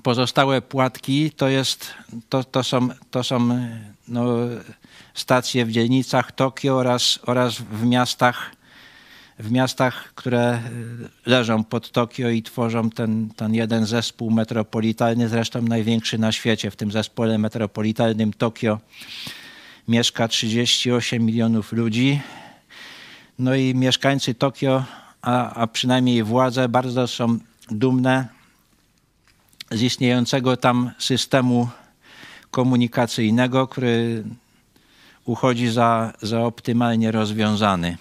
pozostałe 0.02 0.62
płatki 0.62 1.30
to, 1.30 1.48
jest, 1.48 1.94
to, 2.28 2.44
to 2.44 2.64
są, 2.64 2.88
to 3.10 3.24
są 3.24 3.68
no, 4.08 4.26
stacje 5.14 5.66
w 5.66 5.70
dzielnicach 5.70 6.32
Tokio 6.32 6.76
oraz, 6.76 7.18
oraz 7.26 7.54
w 7.54 7.86
miastach 7.86 8.55
w 9.38 9.50
miastach, 9.50 10.14
które 10.14 10.60
y, 11.26 11.30
leżą 11.30 11.64
pod 11.64 11.90
Tokio 11.90 12.28
i 12.28 12.42
tworzą 12.42 12.90
ten, 12.90 13.28
ten 13.36 13.54
jeden 13.54 13.86
zespół 13.86 14.30
metropolitalny, 14.30 15.28
zresztą 15.28 15.62
największy 15.62 16.18
na 16.18 16.32
świecie. 16.32 16.70
W 16.70 16.76
tym 16.76 16.92
zespole 16.92 17.38
metropolitalnym 17.38 18.32
Tokio 18.32 18.80
mieszka 19.88 20.28
38 20.28 21.24
milionów 21.24 21.72
ludzi. 21.72 22.20
No 23.38 23.54
i 23.54 23.74
mieszkańcy 23.74 24.34
Tokio, 24.34 24.84
a, 25.22 25.54
a 25.54 25.66
przynajmniej 25.66 26.22
władze, 26.22 26.68
bardzo 26.68 27.06
są 27.06 27.38
dumne 27.70 28.28
z 29.70 29.82
istniejącego 29.82 30.56
tam 30.56 30.90
systemu 30.98 31.68
komunikacyjnego, 32.50 33.66
który 33.66 34.24
uchodzi 35.24 35.68
za, 35.68 36.12
za 36.22 36.40
optymalnie 36.40 37.12
rozwiązany. 37.12 37.96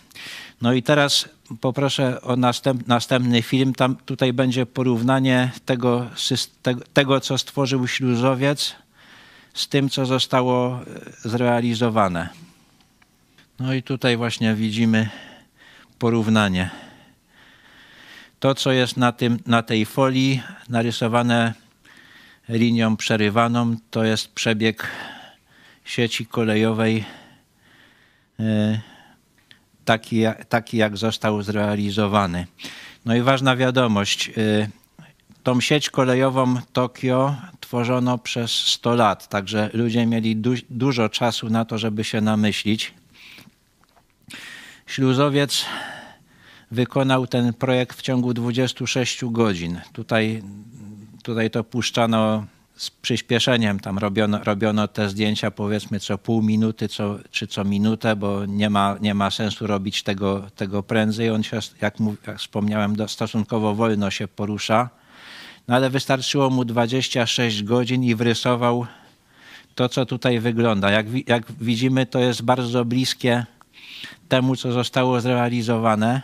No 0.62 0.74
i 0.74 0.84
teraz 0.84 1.30
poproszę 1.62 2.22
o 2.22 2.36
następ, 2.36 2.88
następny 2.88 3.41
film. 3.41 3.74
Tam 3.74 3.96
tutaj 3.96 4.34
będzie 4.34 4.65
porównanie 4.65 5.52
tego, 5.65 6.10
tego, 6.94 7.20
co 7.20 7.38
stworzył 7.38 7.88
śluzowiec 7.88 8.76
z 9.54 9.68
tym, 9.68 9.89
co 9.89 10.06
zostało 10.06 10.80
e, 11.26 11.30
zrealizowane. 11.30 12.30
No 13.60 13.74
i 13.74 13.84
tutaj 13.84 14.18
właśnie 14.18 14.56
widzimy 14.56 15.10
porównanie. 16.00 16.70
To, 18.39 18.56
co 18.56 18.72
jest 18.72 18.98
na, 18.98 19.12
tym, 19.12 19.39
na 19.46 19.63
tej 19.63 19.86
folii 19.86 20.41
narysowane 20.70 21.54
linią 22.50 22.98
przerywaną, 22.98 23.76
to 23.91 24.04
jest 24.04 24.34
przebieg 24.34 24.88
sieci 25.86 26.26
kolejowej 26.26 27.06
e, 28.39 28.95
taki, 29.86 30.24
taki 30.50 30.78
jak 30.78 30.98
został 30.98 31.41
zrealizowany. 31.41 32.48
No 33.06 33.15
i 33.15 33.21
ważna 33.21 33.56
wiadomość. 33.56 34.30
Y, 34.38 34.69
tą 35.43 35.62
sieć 35.62 35.89
kolejową 35.89 36.56
Tokio 36.74 37.36
tworzono 37.60 38.17
przez 38.17 38.52
100 38.52 38.95
lat, 38.95 39.30
także 39.30 39.69
ludzie 39.74 40.06
mieli 40.06 40.36
du 40.36 40.54
dużo 40.69 41.10
czasu 41.10 41.50
na 41.50 41.65
to, 41.65 41.78
żeby 41.78 42.04
się 42.04 42.21
namyślić. 42.21 42.93
Śluzowiec 44.88 45.65
wykonał 46.71 47.28
ten 47.28 47.54
projekt 47.54 47.98
w 47.98 48.02
ciągu 48.02 48.34
26 48.34 49.26
godzin. 49.26 49.82
Tutaj, 49.93 50.43
tutaj 51.24 51.50
to 51.50 51.63
puszczano 51.63 52.45
z 52.76 52.90
przyspieszeniem. 52.92 53.80
Tam 53.80 53.98
robiono, 53.98 54.44
robiono 54.44 54.88
te 54.88 55.10
zdjęcia 55.10 55.52
powiedzmy 55.52 56.00
co 56.00 56.18
pół 56.18 56.42
minuty 56.42 56.88
co, 56.88 57.20
czy 57.32 57.48
co 57.48 57.64
minutę, 57.64 58.16
bo 58.16 58.46
nie 58.46 58.70
ma, 58.70 58.96
nie 59.02 59.14
ma 59.14 59.32
sensu 59.32 59.68
robić 59.68 60.04
tego, 60.04 60.48
tego 60.56 60.84
prędzej. 60.84 61.30
On 61.30 61.44
się, 61.44 61.60
jak, 61.82 62.00
mów, 62.00 62.28
jak 62.28 62.40
wspomniałem, 62.40 62.96
stosunkowo 63.08 63.76
wolno 63.76 64.12
się 64.12 64.28
porusza. 64.28 64.90
No 65.68 65.76
ale 65.76 65.90
wystarczyło 65.90 66.50
mu 66.50 66.66
26 66.66 67.64
godzin 67.64 68.04
i 68.04 68.16
wrysował 68.16 68.86
to, 69.76 69.90
co 69.90 70.06
tutaj 70.06 70.40
wygląda. 70.40 70.92
Jak, 70.92 71.06
jak 71.28 71.52
widzimy, 71.52 72.06
to 72.06 72.20
jest 72.20 72.42
bardzo 72.42 72.86
bliskie 72.86 73.46
temu, 74.30 74.56
co 74.56 74.72
zostało 74.72 75.22
zrealizowane, 75.22 76.22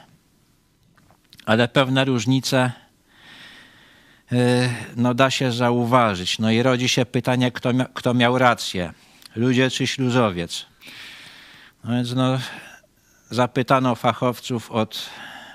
ale 1.45 1.67
pewne 1.67 2.05
różnice 2.05 2.71
no, 4.95 5.13
da 5.13 5.31
się 5.31 5.51
zauważyć. 5.51 6.39
No 6.39 6.51
i 6.51 6.63
rodzi 6.63 6.89
się 6.89 7.05
pytanie, 7.05 7.51
kto, 7.51 7.69
kto 7.93 8.13
miał 8.13 8.37
rację, 8.37 8.93
ludzie 9.35 9.69
czy 9.69 9.87
śluzowiec. 9.87 10.65
No 11.83 11.91
więc 11.91 12.13
no, 12.13 12.39
zapytano 13.29 13.95
fachowców 13.95 14.71
od, 14.71 15.09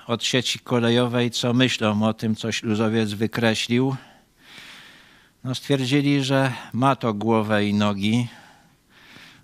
od 0.07 0.25
sieci 0.25 0.59
kolejowej, 0.59 1.31
co 1.31 1.55
myślą 1.55 2.03
o 2.03 2.15
tym, 2.15 2.37
co 2.37 2.53
śluzowiec 2.53 3.12
wykreślił. 3.12 3.97
No, 5.45 5.55
stwierdzili, 5.55 6.25
że 6.25 6.53
ma 6.73 6.97
to 6.97 7.15
głowę 7.15 7.67
i 7.67 7.75
nogi, 7.75 8.29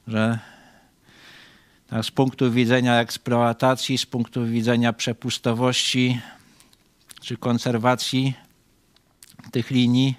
że 0.08 0.38
z 2.02 2.10
punktu 2.10 2.52
widzenia 2.52 3.00
eksploatacji, 3.00 3.98
z 3.98 4.06
punktu 4.06 4.46
widzenia 4.46 4.92
przepustowości 4.92 6.20
czy 7.20 7.36
konserwacji 7.36 8.34
tych 9.52 9.70
linii, 9.70 10.14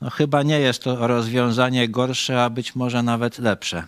no 0.00 0.10
chyba 0.10 0.42
nie 0.42 0.60
jest 0.60 0.82
to 0.82 1.06
rozwiązanie 1.06 1.88
gorsze, 1.88 2.44
a 2.44 2.50
być 2.50 2.74
może 2.74 3.02
nawet 3.02 3.38
lepsze. 3.38 3.84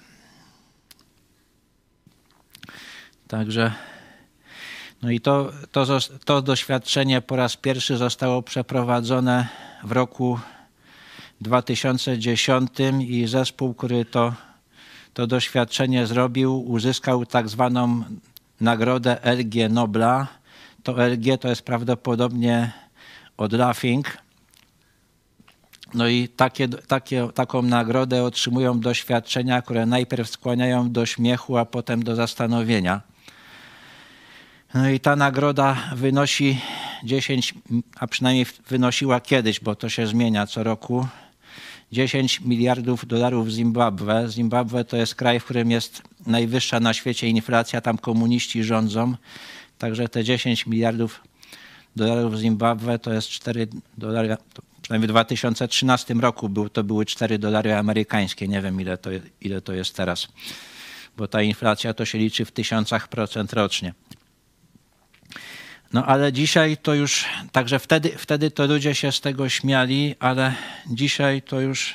Także 3.28 3.72
no 5.02 5.10
i 5.10 5.20
to, 5.20 5.52
to, 5.72 5.98
to 6.24 6.42
doświadczenie 6.42 7.20
po 7.20 7.36
raz 7.36 7.56
pierwszy 7.56 7.96
zostało 7.96 8.42
przeprowadzone 8.42 9.48
w 9.84 9.92
roku 9.92 10.40
2010 11.40 12.70
i 13.00 13.26
zespół, 13.26 13.74
który 13.74 14.04
to 14.04 14.32
to 15.14 15.26
doświadczenie 15.26 16.06
zrobił, 16.06 16.60
uzyskał 16.70 17.26
tak 17.26 17.48
zwaną 17.48 18.04
nagrodę 18.60 19.18
LG 19.22 19.70
Nobla. 19.70 20.26
To 20.82 21.06
LG 21.06 21.40
to 21.40 21.48
jest 21.48 21.62
prawdopodobnie 21.62 22.72
od 23.36 23.52
Laughing. 23.52 24.18
No 25.94 26.08
i 26.08 26.28
takie, 26.28 26.68
takie, 26.68 27.28
taką 27.34 27.62
nagrodę 27.62 28.22
otrzymują 28.22 28.80
doświadczenia, 28.80 29.62
które 29.62 29.86
najpierw 29.86 30.30
skłaniają 30.30 30.92
do 30.92 31.06
śmiechu, 31.06 31.56
a 31.56 31.64
potem 31.64 32.02
do 32.02 32.16
zastanowienia. 32.16 33.00
No 34.74 34.90
i 34.90 35.00
ta 35.00 35.16
nagroda 35.16 35.76
wynosi 35.94 36.60
10, 37.04 37.54
a 37.96 38.06
przynajmniej 38.06 38.46
wynosiła 38.68 39.20
kiedyś, 39.20 39.60
bo 39.60 39.74
to 39.74 39.88
się 39.88 40.06
zmienia 40.06 40.46
co 40.46 40.62
roku, 40.62 41.06
10 41.92 42.40
miliardów 42.40 43.06
dolarów 43.06 43.48
Zimbabwe. 43.48 44.28
Zimbabwe 44.28 44.84
to 44.84 44.96
jest 44.96 45.14
kraj, 45.14 45.40
w 45.40 45.44
którym 45.44 45.70
jest 45.70 46.02
najwyższa 46.26 46.80
na 46.80 46.94
świecie 46.94 47.28
inflacja, 47.28 47.80
tam 47.80 47.98
komuniści 47.98 48.64
rządzą. 48.64 49.14
Także 49.78 50.08
te 50.08 50.24
10 50.24 50.66
miliardów 50.66 51.20
dolarów 51.96 52.38
Zimbabwe 52.38 52.98
to 52.98 53.12
jest 53.12 53.28
4 53.28 53.68
dolary, 53.98 54.36
przynajmniej 54.82 55.08
w 55.08 55.10
2013 55.10 56.14
roku 56.14 56.48
był, 56.48 56.68
to 56.68 56.84
były 56.84 57.06
4 57.06 57.38
dolary 57.38 57.74
amerykańskie. 57.74 58.48
Nie 58.48 58.62
wiem 58.62 58.80
ile 58.80 58.98
to, 58.98 59.10
ile 59.40 59.60
to 59.60 59.72
jest 59.72 59.96
teraz, 59.96 60.28
bo 61.16 61.28
ta 61.28 61.42
inflacja 61.42 61.94
to 61.94 62.04
się 62.04 62.18
liczy 62.18 62.44
w 62.44 62.52
tysiącach 62.52 63.08
procent 63.08 63.52
rocznie. 63.52 63.94
No 65.92 66.06
ale 66.06 66.32
dzisiaj 66.32 66.76
to 66.76 66.94
już, 66.94 67.24
także 67.52 67.78
wtedy, 67.78 68.18
wtedy 68.18 68.50
to 68.50 68.66
ludzie 68.66 68.94
się 68.94 69.12
z 69.12 69.20
tego 69.20 69.48
śmiali, 69.48 70.14
ale 70.18 70.54
dzisiaj 70.86 71.42
to 71.42 71.60
już 71.60 71.94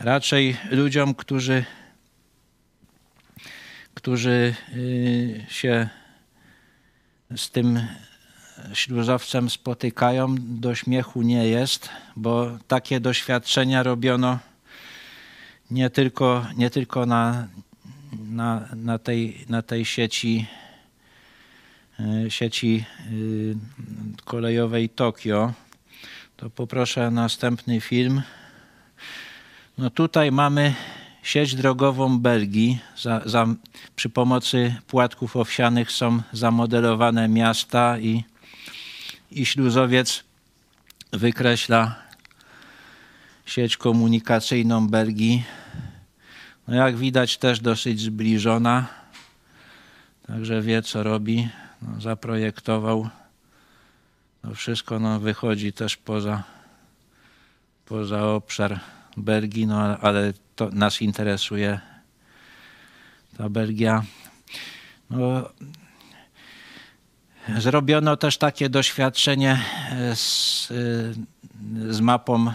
raczej 0.00 0.56
ludziom, 0.70 1.14
którzy, 1.14 1.64
którzy 3.94 4.54
y, 4.76 5.46
się 5.48 5.88
z 7.36 7.50
tym 7.50 7.80
śluzowcem 8.74 9.50
spotykają, 9.50 10.34
do 10.38 10.74
śmiechu 10.74 11.22
nie 11.22 11.48
jest, 11.48 11.88
bo 12.16 12.58
takie 12.68 13.00
doświadczenia 13.00 13.82
robiono 13.82 14.38
nie 15.70 15.90
tylko, 15.90 16.46
nie 16.56 16.70
tylko 16.70 17.06
na, 17.06 17.48
na, 18.30 18.68
na, 18.76 18.98
tej, 18.98 19.44
na 19.48 19.62
tej 19.62 19.84
sieci 19.84 20.46
E, 22.00 22.30
sieci 22.30 22.84
y, 23.12 23.56
kolejowej 24.24 24.88
Tokio, 24.88 25.52
to 26.36 26.50
poproszę 26.50 27.10
następny 27.10 27.80
film. 27.80 28.22
No 29.78 29.90
tutaj 29.90 30.32
mamy 30.32 30.74
sieć 31.22 31.54
drogową 31.54 32.18
Belgii. 32.18 32.78
Za, 32.96 33.20
za, 33.24 33.46
przy 33.96 34.08
pomocy 34.08 34.74
płatków 34.86 35.36
owsianych 35.36 35.92
są 35.92 36.22
zamodelowane 36.32 37.28
miasta 37.28 37.98
i, 37.98 38.24
i 39.40 39.46
śluzowiec 39.46 40.24
wykreśla 41.12 41.96
sieć 43.46 43.76
komunikacyjną 43.76 44.88
Belgii. 44.88 45.44
No 46.68 46.74
jak 46.74 46.96
widać 46.96 47.38
też 47.38 47.60
dosyć 47.60 48.00
zbliżona, 48.00 48.86
także 50.26 50.62
wie 50.62 50.82
co 50.82 51.02
robi 51.02 51.48
no, 51.82 52.00
zaprojektował. 52.00 53.08
No 54.44 54.54
wszystko 54.54 54.98
no, 54.98 55.20
wychodzi 55.20 55.72
też 55.72 55.96
poza, 55.96 56.42
poza 57.86 58.26
obszar 58.26 58.80
Belgii, 59.16 59.66
no, 59.66 59.98
ale 59.98 60.32
to 60.56 60.70
nas 60.70 61.02
interesuje 61.02 61.80
ta 63.38 63.48
Belgia. 63.48 64.02
No, 65.10 65.48
zrobiono 67.58 68.16
też 68.16 68.38
takie 68.38 68.68
doświadczenie 68.68 69.58
z, 70.14 70.68
z 71.88 72.00
mapą 72.00 72.52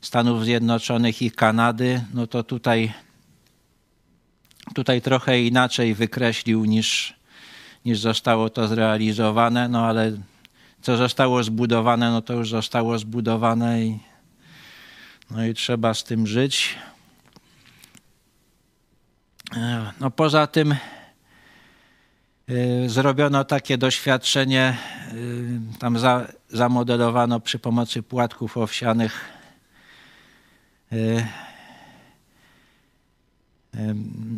Stanów 0.00 0.44
Zjednoczonych 0.44 1.22
i 1.22 1.30
Kanady. 1.30 2.04
No 2.14 2.26
to 2.26 2.42
tutaj, 2.42 2.92
tutaj 4.74 5.02
trochę 5.02 5.42
inaczej 5.42 5.94
wykreślił 5.94 6.64
niż, 6.64 7.14
niż 7.84 7.98
zostało 7.98 8.50
to 8.50 8.68
zrealizowane, 8.68 9.68
no 9.68 9.86
ale 9.86 10.12
co 10.82 10.96
zostało 10.96 11.42
zbudowane, 11.42 12.10
no 12.10 12.22
to 12.22 12.32
już 12.32 12.50
zostało 12.50 12.98
zbudowane 12.98 13.84
i, 13.84 13.98
no 15.30 15.44
i 15.44 15.54
trzeba 15.54 15.94
z 15.94 16.04
tym 16.04 16.26
żyć. 16.26 16.74
No 20.00 20.10
poza 20.10 20.46
tym 20.46 20.74
zrobiono 22.86 23.44
takie 23.44 23.78
doświadczenie, 23.78 24.76
y, 25.12 25.78
tam 25.78 25.98
za, 25.98 26.26
zamodelowano 26.48 27.40
przy 27.40 27.58
pomocy 27.58 28.02
płatków 28.02 28.56
owsianych 28.56 29.24
y, 30.92 31.26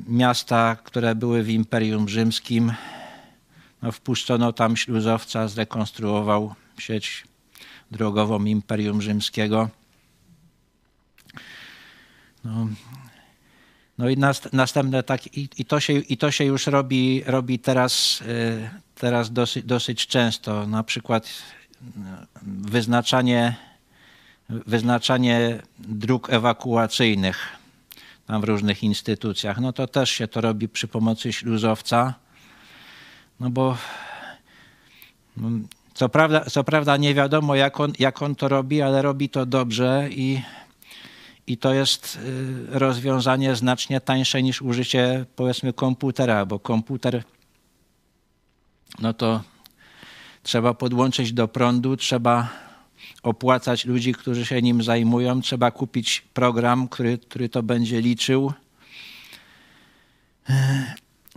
miasta, 0.08 0.76
które 0.84 1.14
były 1.14 1.42
w 1.42 1.50
Imperium 1.50 2.08
Rzymskim, 2.08 2.72
no, 3.82 3.92
wpuszczono 3.92 4.52
tam 4.52 4.76
śluzowca, 4.76 5.48
zrekonstruował 5.48 6.54
sieć 6.78 7.24
drogową 7.90 8.44
Imperium 8.44 9.02
Rzymskiego. 9.02 9.68
No, 12.44 12.66
no 14.02 14.08
i 14.08 14.16
następne 14.52 15.02
tak, 15.02 15.26
i, 15.26 15.48
i, 15.58 15.64
to 15.64 15.80
się, 15.80 15.92
i 15.92 16.16
to 16.16 16.30
się 16.30 16.44
już 16.44 16.66
robi, 16.66 17.22
robi 17.26 17.58
teraz, 17.58 18.20
y, 18.20 18.70
teraz 18.94 19.32
dosyć, 19.32 19.64
dosyć 19.64 20.06
często. 20.06 20.66
Na 20.66 20.82
przykład 20.82 21.26
y, 21.26 21.30
wyznaczanie, 22.42 23.56
wyznaczanie 24.48 25.62
dróg 25.78 26.30
ewakuacyjnych 26.30 27.48
tam 28.26 28.40
w 28.40 28.44
różnych 28.44 28.82
instytucjach. 28.82 29.60
No 29.60 29.72
to 29.72 29.86
też 29.86 30.10
się 30.10 30.28
to 30.28 30.40
robi 30.40 30.68
przy 30.68 30.88
pomocy 30.88 31.32
śluzowca. 31.32 32.14
No 33.40 33.50
bo 33.50 33.76
no, 35.36 35.48
Co 35.94 36.08
prawda, 36.08 36.44
co 36.44 36.64
prawda 36.64 36.96
nie 36.96 37.14
wiadomo, 37.14 37.54
jak 37.54 37.80
on, 37.80 37.92
jak 37.98 38.22
on 38.22 38.34
to 38.34 38.48
robi, 38.48 38.82
ale 38.82 39.02
robi 39.02 39.28
to 39.28 39.46
dobrze 39.46 40.08
i, 40.10 40.42
i 41.46 41.58
to 41.58 41.74
jest 41.74 42.18
y, 42.24 42.78
rozwiązanie 42.78 43.56
znacznie 43.56 44.00
tańsze 44.00 44.42
niż 44.42 44.62
użycie, 44.62 45.26
powiedzmy, 45.36 45.72
komputera, 45.72 46.46
bo 46.46 46.58
komputer, 46.58 47.24
no 48.98 49.14
to 49.14 49.42
trzeba 50.42 50.74
podłączyć 50.74 51.32
do 51.32 51.48
prądu, 51.48 51.96
trzeba 51.96 52.48
opłacać 53.22 53.84
ludzi, 53.84 54.12
którzy 54.12 54.46
się 54.46 54.62
nim 54.62 54.82
zajmują, 54.82 55.40
trzeba 55.40 55.70
kupić 55.70 56.20
program, 56.34 56.88
który, 56.88 57.18
który 57.18 57.48
to 57.48 57.62
będzie 57.62 58.00
liczył. 58.00 58.52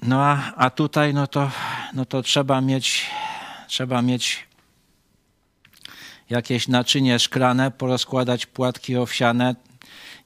No 0.02 0.24
a, 0.24 0.54
a 0.56 0.70
tutaj 0.70 1.14
no 1.14 1.28
to, 1.28 1.52
no 1.94 2.06
to 2.06 2.22
trzeba 2.22 2.62
mieć 2.62 3.06
trzeba 3.68 4.02
mieć 4.02 4.48
jakieś 6.30 6.68
naczynie 6.68 7.20
szklane, 7.20 7.72
porozkładać 7.72 8.46
płatki 8.46 8.98
owsiane, 8.98 9.56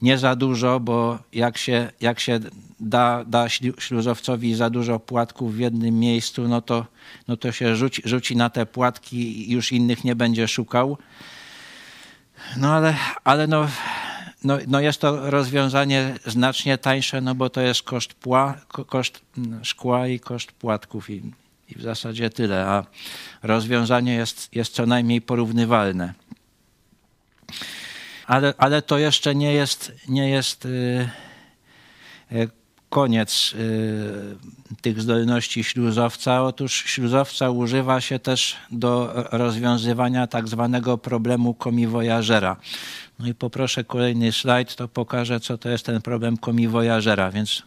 nie 0.02 0.18
za 0.18 0.36
dużo, 0.36 0.80
bo 0.80 1.20
jak 1.34 1.58
się, 1.58 1.92
jak 2.02 2.20
się 2.20 2.40
da, 2.80 3.26
da 3.26 3.50
śluzowcowi 3.80 4.56
za 4.56 4.70
dużo 4.70 5.00
płatków 5.00 5.56
w 5.56 5.60
jednym 5.60 6.00
miejscu, 6.00 6.48
no 6.48 6.62
to, 6.62 6.86
no 7.28 7.38
to 7.38 7.52
się 7.52 7.76
rzuci, 7.76 8.02
rzuci 8.06 8.36
na 8.36 8.50
te 8.50 8.66
płatki 8.66 9.50
i 9.50 9.52
już 9.52 9.72
innych 9.72 10.04
nie 10.04 10.16
będzie 10.16 10.48
szukał. 10.48 10.98
No 12.58 12.74
ale, 12.74 12.96
ale 13.24 13.48
no, 13.48 13.68
no, 14.44 14.58
no 14.68 14.80
jest 14.80 15.02
to 15.02 15.32
rozwiązanie 15.32 16.16
znacznie 16.26 16.78
tańsze, 16.78 17.22
no 17.22 17.36
bo 17.36 17.50
to 17.50 17.62
jest 17.62 17.84
koszt, 17.84 18.14
pła, 18.14 18.58
koszt 18.68 19.22
szkła 19.64 20.08
i 20.08 20.20
koszt 20.20 20.52
płatków 20.52 21.10
i, 21.10 21.22
i 21.70 21.76
w 21.76 21.82
zasadzie 21.82 22.30
tyle, 22.30 22.66
a 22.66 22.86
rozwiązanie 23.44 24.14
jest, 24.14 24.56
jest 24.56 24.74
co 24.74 24.86
najmniej 24.86 25.22
porównywalne. 25.22 26.14
Ale, 28.30 28.54
ale 28.58 28.82
to 28.82 28.98
jeszcze 28.98 29.36
nie 29.36 29.54
jest, 29.54 29.92
nie 30.08 30.30
jest 30.30 30.68
yy, 32.32 32.50
koniec 32.90 33.54
yy, 33.58 34.38
tych 34.82 35.02
zdolności 35.02 35.64
śluzowca. 35.64 36.44
Otóż 36.44 36.74
śluzowca 36.74 37.50
używa 37.50 38.02
się 38.02 38.20
też 38.20 38.56
do 38.72 39.14
rozwiązywania 39.32 40.28
tak 40.28 40.48
zwanego 40.48 40.98
problemu 40.98 41.54
komiwojażera. 41.54 42.56
No 43.20 43.28
i 43.28 43.34
poproszę 43.34 43.84
kolejny 43.84 44.32
slajd, 44.32 44.76
to 44.76 44.88
pokażę, 44.88 45.40
co 45.40 45.58
to 45.58 45.70
jest 45.70 45.86
ten 45.86 46.02
problem 46.02 46.38
komiwojażera. 46.38 47.32
Więc 47.32 47.64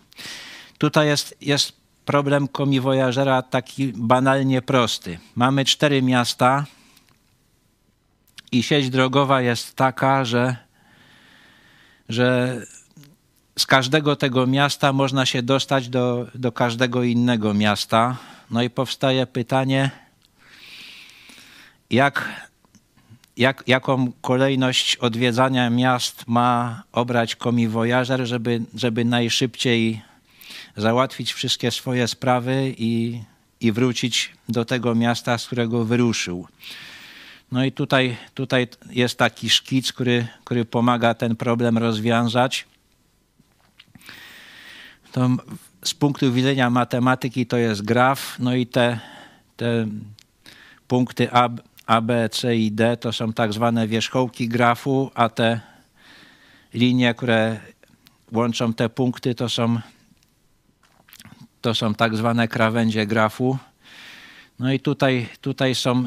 tutaj 0.78 1.06
jest, 1.06 1.36
jest 1.40 1.72
problem 2.04 2.48
komiwojażera 2.48 3.42
taki 3.42 3.92
banalnie 3.96 4.62
prosty. 4.62 5.18
Mamy 5.34 5.64
cztery 5.64 6.02
miasta 6.02 6.66
i 8.52 8.62
sieć 8.62 8.90
drogowa 8.90 9.40
jest 9.40 9.76
taka, 9.76 10.24
że, 10.24 10.56
że 12.08 12.58
z 13.58 13.66
każdego 13.66 14.16
tego 14.16 14.46
miasta 14.46 14.92
można 14.92 15.26
się 15.26 15.42
dostać 15.42 15.88
do, 15.88 16.26
do 16.34 16.52
każdego 16.52 17.02
innego 17.02 17.54
miasta. 17.54 18.16
No 18.50 18.62
i 18.62 18.70
powstaje 18.70 19.26
pytanie, 19.26 19.90
jak, 21.90 22.42
jak, 23.36 23.64
jaką 23.66 24.12
kolejność 24.20 24.96
odwiedzania 24.96 25.70
miast 25.70 26.24
ma 26.26 26.82
obrać 26.92 27.36
komiwojażer, 27.36 28.26
żeby, 28.26 28.62
żeby 28.74 29.04
najszybciej 29.04 30.02
załatwić 30.76 31.32
wszystkie 31.32 31.70
swoje 31.70 32.08
sprawy 32.08 32.74
i, 32.78 33.22
i 33.60 33.72
wrócić 33.72 34.32
do 34.48 34.64
tego 34.64 34.94
miasta, 34.94 35.38
z 35.38 35.46
którego 35.46 35.84
wyruszył. 35.84 36.46
No 37.52 37.64
i 37.64 37.72
tutaj, 37.72 38.16
tutaj 38.34 38.68
jest 38.90 39.18
taki 39.18 39.50
szkic, 39.50 39.92
który, 39.92 40.26
który 40.44 40.64
pomaga 40.64 41.14
ten 41.14 41.36
problem 41.36 41.78
rozwiązać. 41.78 42.66
To 45.12 45.28
z 45.84 45.94
punktu 45.94 46.32
widzenia 46.32 46.70
matematyki 46.70 47.46
to 47.46 47.56
jest 47.56 47.82
graf, 47.82 48.36
no 48.38 48.54
i 48.54 48.66
te, 48.66 49.00
te 49.56 49.86
punkty 50.88 51.32
A, 51.32 51.48
A, 51.86 52.00
B, 52.00 52.28
C 52.28 52.56
i 52.56 52.72
D 52.72 52.96
to 52.96 53.12
są 53.12 53.32
tak 53.32 53.52
zwane 53.52 53.88
wierzchołki 53.88 54.48
grafu, 54.48 55.10
a 55.14 55.28
te 55.28 55.60
linie, 56.74 57.14
które 57.14 57.60
łączą 58.32 58.74
te 58.74 58.88
punkty, 58.88 59.34
to 59.34 59.48
są 59.48 59.80
to 61.60 61.74
są 61.74 61.94
tak 61.94 62.16
zwane 62.16 62.48
krawędzie 62.48 63.06
grafu. 63.06 63.58
No 64.58 64.72
i 64.72 64.80
tutaj, 64.80 65.28
tutaj 65.40 65.74
są, 65.74 66.04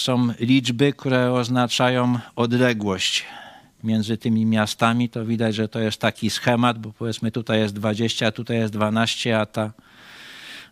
są 0.00 0.28
liczby, 0.40 0.92
które 0.92 1.32
oznaczają 1.32 2.18
odległość 2.36 3.26
między 3.84 4.16
tymi 4.16 4.46
miastami. 4.46 5.08
To 5.08 5.24
widać, 5.24 5.54
że 5.54 5.68
to 5.68 5.80
jest 5.80 6.00
taki 6.00 6.30
schemat, 6.30 6.78
bo 6.78 6.92
powiedzmy 6.92 7.30
tutaj 7.30 7.58
jest 7.58 7.74
20, 7.74 8.26
a 8.26 8.32
tutaj 8.32 8.56
jest 8.56 8.72
12, 8.72 9.40
a, 9.40 9.46
ta, 9.46 9.72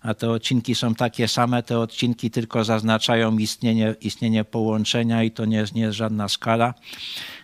a 0.03 0.15
te 0.15 0.31
odcinki 0.31 0.75
są 0.75 0.95
takie 0.95 1.29
same. 1.29 1.63
Te 1.63 1.79
odcinki 1.79 2.31
tylko 2.31 2.65
zaznaczają 2.65 3.39
istnienie, 3.39 3.95
istnienie 4.01 4.45
połączenia 4.45 5.23
i 5.23 5.31
to 5.31 5.45
nie 5.45 5.57
jest, 5.57 5.75
nie 5.75 5.83
jest 5.83 5.97
żadna 5.97 6.29
skala. 6.29 6.75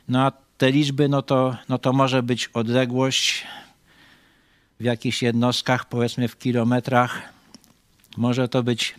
No 0.08 0.22
a 0.22 0.32
te 0.58 0.72
liczby, 0.72 1.08
no 1.08 1.22
to, 1.22 1.56
no 1.68 1.78
to 1.78 1.92
może 1.92 2.22
być 2.22 2.50
odległość 2.54 3.46
w 4.80 4.84
jakichś 4.84 5.22
jednostkach, 5.22 5.88
powiedzmy 5.88 6.28
w 6.28 6.38
kilometrach. 6.38 7.22
Może 8.16 8.48
to 8.48 8.62
być 8.62 8.94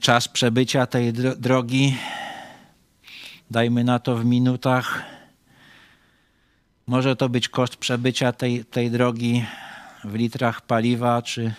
czas 0.00 0.28
przebycia 0.28 0.86
tej 0.86 1.12
drogi, 1.12 1.96
dajmy 3.50 3.84
na 3.84 3.98
to 3.98 4.16
w 4.16 4.24
minutach. 4.24 5.02
Może 6.86 7.16
to 7.16 7.28
być 7.28 7.48
koszt 7.48 7.76
przebycia 7.76 8.32
tej, 8.32 8.64
tej 8.64 8.90
drogi 8.90 9.44
w 10.04 10.14
litrach 10.14 10.60
paliwa, 10.60 11.22
czy, 11.22 11.54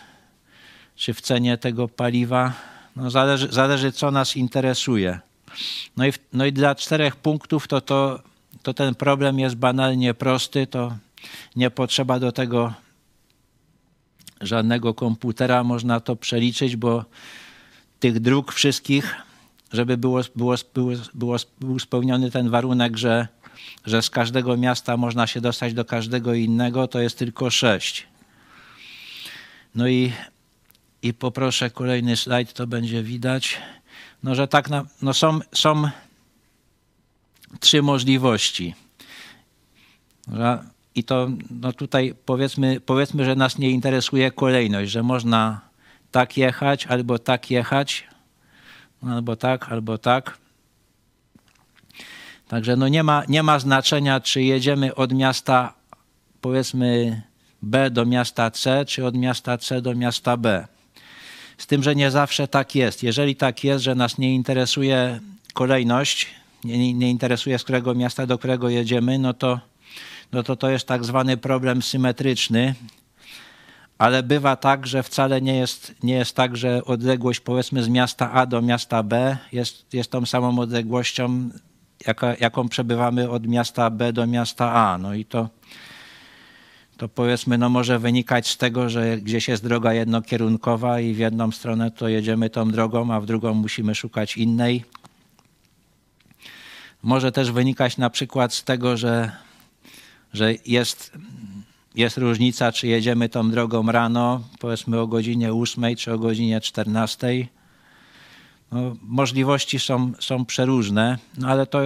czy 0.95 1.13
w 1.13 1.21
cenie 1.21 1.57
tego 1.57 1.87
paliwa. 1.87 2.53
No 2.95 3.09
zależy, 3.11 3.47
zależy, 3.51 3.91
co 3.91 4.11
nas 4.11 4.35
interesuje. 4.35 5.19
No 5.97 6.07
i, 6.07 6.11
no 6.33 6.45
i 6.45 6.53
dla 6.53 6.75
czterech 6.75 7.15
punktów 7.15 7.67
to, 7.67 7.81
to, 7.81 8.19
to 8.63 8.73
ten 8.73 8.95
problem 8.95 9.39
jest 9.39 9.55
banalnie 9.55 10.13
prosty. 10.13 10.67
To 10.67 10.97
nie 11.55 11.69
potrzeba 11.69 12.19
do 12.19 12.31
tego 12.31 12.73
żadnego 14.41 14.93
komputera, 14.93 15.63
można 15.63 15.99
to 15.99 16.15
przeliczyć, 16.15 16.75
bo 16.75 17.05
tych 17.99 18.19
dróg 18.19 18.53
wszystkich, 18.53 19.15
żeby 19.71 19.97
było, 19.97 20.21
było, 20.35 20.55
było, 20.73 20.91
było, 21.13 21.37
był 21.59 21.79
spełniony 21.79 22.31
ten 22.31 22.49
warunek, 22.49 22.97
że, 22.97 23.27
że 23.85 24.01
z 24.01 24.09
każdego 24.09 24.57
miasta 24.57 24.97
można 24.97 25.27
się 25.27 25.41
dostać 25.41 25.73
do 25.73 25.85
każdego 25.85 26.33
innego, 26.33 26.87
to 26.87 26.99
jest 26.99 27.17
tylko 27.17 27.49
sześć. 27.49 28.07
No 29.75 29.87
i, 29.87 30.11
i 31.01 31.13
poproszę 31.13 31.69
kolejny 31.69 32.17
slajd, 32.17 32.53
to 32.53 32.67
będzie 32.67 33.03
widać. 33.03 33.57
No, 34.23 34.35
że 34.35 34.47
tak, 34.47 34.69
na, 34.69 34.85
no 35.01 35.13
są, 35.13 35.39
są 35.53 35.89
trzy 37.59 37.81
możliwości. 37.81 38.75
I 40.95 41.03
to 41.03 41.29
no 41.49 41.73
tutaj 41.73 42.15
powiedzmy, 42.25 42.79
powiedzmy, 42.79 43.25
że 43.25 43.35
nas 43.35 43.57
nie 43.57 43.69
interesuje 43.69 44.31
kolejność, 44.31 44.91
że 44.91 45.03
można 45.03 45.68
tak 46.11 46.37
jechać, 46.37 46.87
albo 46.87 47.19
tak 47.19 47.51
jechać, 47.51 48.07
albo 49.01 49.35
tak, 49.35 49.71
albo 49.71 49.97
tak. 49.97 50.37
Także 52.47 52.75
no 52.75 52.87
nie, 52.87 53.03
ma, 53.03 53.23
nie 53.27 53.43
ma 53.43 53.59
znaczenia, 53.59 54.19
czy 54.19 54.41
jedziemy 54.41 54.95
od 54.95 55.13
miasta 55.13 55.73
powiedzmy 56.41 57.21
B 57.61 57.91
do 57.91 58.05
miasta 58.05 58.51
C, 58.51 58.85
czy 58.85 59.05
od 59.05 59.15
miasta 59.15 59.57
C 59.57 59.81
do 59.81 59.95
miasta 59.95 60.37
B. 60.37 60.67
Z 61.57 61.67
tym, 61.67 61.83
że 61.83 61.95
nie 61.95 62.11
zawsze 62.11 62.47
tak 62.47 62.75
jest. 62.75 63.03
Jeżeli 63.03 63.35
tak 63.35 63.63
jest, 63.63 63.83
że 63.83 63.95
nas 63.95 64.17
nie 64.17 64.35
interesuje 64.35 65.19
kolejność, 65.53 66.27
nie, 66.63 66.93
nie 66.93 67.09
interesuje 67.09 67.59
z 67.59 67.63
którego 67.63 67.95
miasta 67.95 68.25
do 68.25 68.37
którego 68.37 68.69
jedziemy, 68.69 69.19
no 69.19 69.33
to 69.33 69.59
no 70.31 70.43
to 70.43 70.55
to 70.55 70.69
jest 70.69 70.87
tak 70.87 71.05
zwany 71.05 71.37
problem 71.37 71.81
symetryczny, 71.81 72.75
ale 73.99 74.23
bywa 74.23 74.55
tak, 74.55 74.87
że 74.87 75.03
wcale 75.03 75.41
nie 75.41 75.55
jest, 75.55 75.95
nie 76.03 76.13
jest 76.13 76.35
tak, 76.35 76.57
że 76.57 76.85
odległość 76.85 77.39
powiedzmy 77.39 77.83
z 77.83 77.89
miasta 77.89 78.31
A 78.31 78.45
do 78.45 78.61
miasta 78.61 79.03
B 79.03 79.37
jest, 79.51 79.93
jest 79.93 80.11
tą 80.11 80.25
samą 80.25 80.59
odległością, 80.59 81.49
jaka, 82.07 82.35
jaką 82.35 82.69
przebywamy 82.69 83.29
od 83.29 83.47
miasta 83.47 83.89
B 83.89 84.13
do 84.13 84.27
miasta 84.27 84.73
A. 84.73 84.97
No 84.97 85.13
i 85.13 85.25
to, 85.25 85.49
to 86.97 87.09
powiedzmy 87.09 87.57
no 87.57 87.69
może 87.69 87.99
wynikać 87.99 88.47
z 88.47 88.57
tego, 88.57 88.89
że 88.89 89.17
gdzieś 89.17 89.47
jest 89.47 89.63
droga 89.63 89.93
jednokierunkowa 89.93 90.99
i 90.99 91.13
w 91.13 91.17
jedną 91.17 91.51
stronę 91.51 91.91
to 91.91 92.07
jedziemy 92.07 92.49
tą 92.49 92.71
drogą, 92.71 93.13
a 93.13 93.21
w 93.21 93.25
drugą 93.25 93.53
musimy 93.53 93.95
szukać 93.95 94.37
innej. 94.37 94.83
Może 97.03 97.31
też 97.31 97.51
wynikać 97.51 97.97
na 97.97 98.09
przykład 98.09 98.53
z 98.53 98.63
tego, 98.63 98.97
że 98.97 99.31
że 100.33 100.53
jest, 100.65 101.11
jest 101.95 102.17
różnica, 102.17 102.71
czy 102.71 102.87
jedziemy 102.87 103.29
tą 103.29 103.51
drogą 103.51 103.91
rano, 103.91 104.41
powiedzmy 104.59 104.99
o 104.99 105.07
godzinie 105.07 105.53
8 105.53 105.95
czy 105.95 106.13
o 106.13 106.19
godzinie 106.19 106.61
14. 106.61 107.47
no, 108.71 108.95
możliwości 109.01 109.79
są, 109.79 110.11
są 110.19 110.45
przeróżne, 110.45 111.17
no 111.37 111.47
ale 111.47 111.65
to 111.65 111.79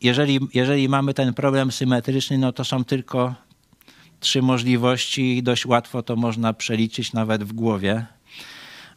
jeżeli, 0.00 0.40
jeżeli 0.54 0.88
mamy 0.88 1.14
ten 1.14 1.34
problem 1.34 1.72
symetryczny, 1.72 2.38
no 2.38 2.52
to 2.52 2.64
są 2.64 2.84
tylko 2.84 3.34
trzy 4.20 4.42
możliwości 4.42 5.36
i 5.36 5.42
dość 5.42 5.66
łatwo 5.66 6.02
to 6.02 6.16
można 6.16 6.52
przeliczyć 6.52 7.12
nawet 7.12 7.44
w 7.44 7.52
głowie. 7.52 8.06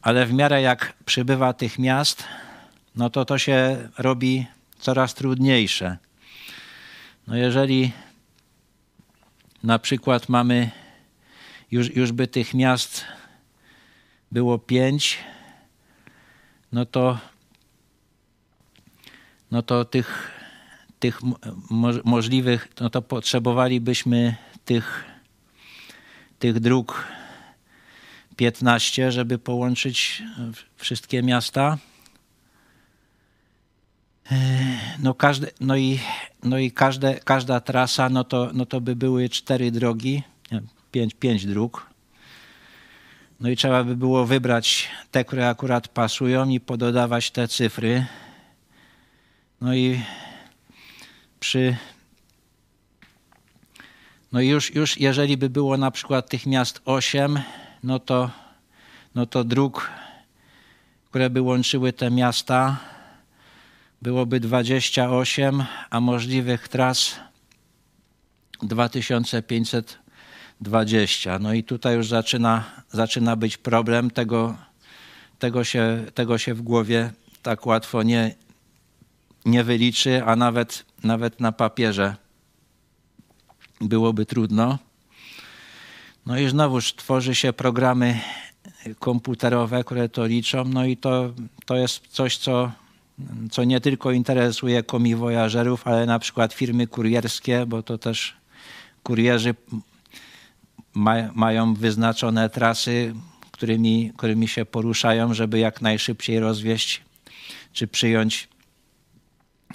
Ale 0.01 0.25
w 0.25 0.33
miarę 0.33 0.61
jak 0.61 0.93
przybywa 1.05 1.53
tych 1.53 1.79
miast, 1.79 2.23
no 2.95 3.09
to 3.09 3.25
to 3.25 3.37
się 3.37 3.89
robi 3.97 4.45
coraz 4.79 5.13
trudniejsze. 5.13 5.97
No 7.27 7.35
jeżeli 7.35 7.91
na 9.65 9.79
przykład 9.79 10.29
mamy, 10.29 10.71
już, 11.71 11.95
już 11.95 12.11
by 12.11 12.27
tych 12.27 12.53
miast 12.53 13.05
było 14.31 14.59
pięć, 14.59 15.17
no 16.71 16.85
to, 16.85 17.19
no 19.51 19.61
to 19.61 19.85
tych, 19.85 20.31
tych 20.99 21.21
mo 21.69 21.89
możliwych, 22.03 22.67
no 22.79 22.89
to 22.89 23.01
potrzebowalibyśmy 23.01 24.35
tych, 24.65 25.05
tych 26.39 26.59
dróg 26.59 27.07
15, 28.35 29.11
żeby 29.11 29.37
połączyć 29.37 30.23
wszystkie 30.77 31.23
miasta. 31.23 31.77
No, 34.99 35.13
każde, 35.13 35.51
no 35.61 35.77
i, 35.77 35.99
no 36.43 36.57
i 36.57 36.71
każde, 36.71 37.19
każda 37.19 37.59
trasa, 37.59 38.09
no 38.09 38.23
to, 38.23 38.49
no 38.53 38.65
to 38.65 38.81
by 38.81 38.95
były 38.95 39.29
cztery 39.29 39.71
drogi, 39.71 40.23
pięć, 40.91 41.13
pięć 41.13 41.45
dróg. 41.45 41.89
No 43.39 43.49
i 43.49 43.55
trzeba 43.55 43.83
by 43.83 43.95
było 43.95 44.25
wybrać 44.25 44.89
te, 45.11 45.25
które 45.25 45.49
akurat 45.49 45.87
pasują 45.87 46.49
i 46.49 46.59
pododawać 46.59 47.31
te 47.31 47.47
cyfry. 47.47 48.05
No 49.61 49.75
i 49.75 50.01
przy. 51.39 51.77
No 54.31 54.41
już, 54.41 54.75
już 54.75 54.97
jeżeli 54.97 55.37
by 55.37 55.49
było 55.49 55.77
na 55.77 55.91
przykład 55.91 56.29
tych 56.29 56.45
miast 56.45 56.81
8, 56.85 57.39
no 57.83 57.99
to, 57.99 58.29
no 59.15 59.25
to 59.25 59.43
dróg, 59.43 59.91
które 61.05 61.29
by 61.29 61.41
łączyły 61.41 61.93
te 61.93 62.11
miasta, 62.11 62.77
byłoby 64.05 64.39
28, 64.39 65.63
a 65.89 65.99
możliwych 65.99 66.67
tras 66.67 67.15
2520. 68.61 71.39
No 71.39 71.53
i 71.53 71.63
tutaj 71.63 71.95
już 71.95 72.07
zaczyna, 72.07 72.63
zaczyna 72.91 73.35
być 73.35 73.57
problem. 73.57 74.11
Tego, 74.11 74.57
tego, 75.39 75.63
się, 75.63 76.05
tego 76.13 76.37
się 76.37 76.53
w 76.53 76.61
głowie 76.61 77.13
tak 77.41 77.65
łatwo 77.65 78.03
nie, 78.03 78.35
nie 79.45 79.63
wyliczy, 79.63 80.23
a 80.25 80.35
nawet, 80.35 80.85
nawet 81.03 81.39
na 81.39 81.51
papierze 81.51 82.15
byłoby 83.81 84.25
trudno. 84.25 84.79
No 86.25 86.39
i 86.39 86.49
znowuż 86.49 86.95
tworzy 86.95 87.35
się 87.35 87.53
programy 87.53 88.19
komputerowe, 88.99 89.83
które 89.83 90.09
to 90.09 90.25
liczą, 90.25 90.65
no 90.65 90.85
i 90.85 90.97
to, 90.97 91.33
to 91.65 91.75
jest 91.75 92.07
coś, 92.07 92.37
co 92.37 92.71
co 93.51 93.63
nie 93.63 93.81
tylko 93.81 94.11
interesuje 94.11 94.83
komiwojażerów, 94.83 95.87
ale 95.87 96.05
na 96.05 96.19
przykład 96.19 96.53
firmy 96.53 96.87
kurierskie, 96.87 97.65
bo 97.65 97.83
to 97.83 97.97
też 97.97 98.33
kurierzy 99.03 99.55
ma, 100.93 101.15
mają 101.33 101.73
wyznaczone 101.73 102.49
trasy, 102.49 103.13
którymi, 103.51 104.11
którymi 104.17 104.47
się 104.47 104.65
poruszają, 104.65 105.33
żeby 105.33 105.59
jak 105.59 105.81
najszybciej 105.81 106.39
rozwieść 106.39 107.01
czy 107.73 107.87
przyjąć 107.87 108.47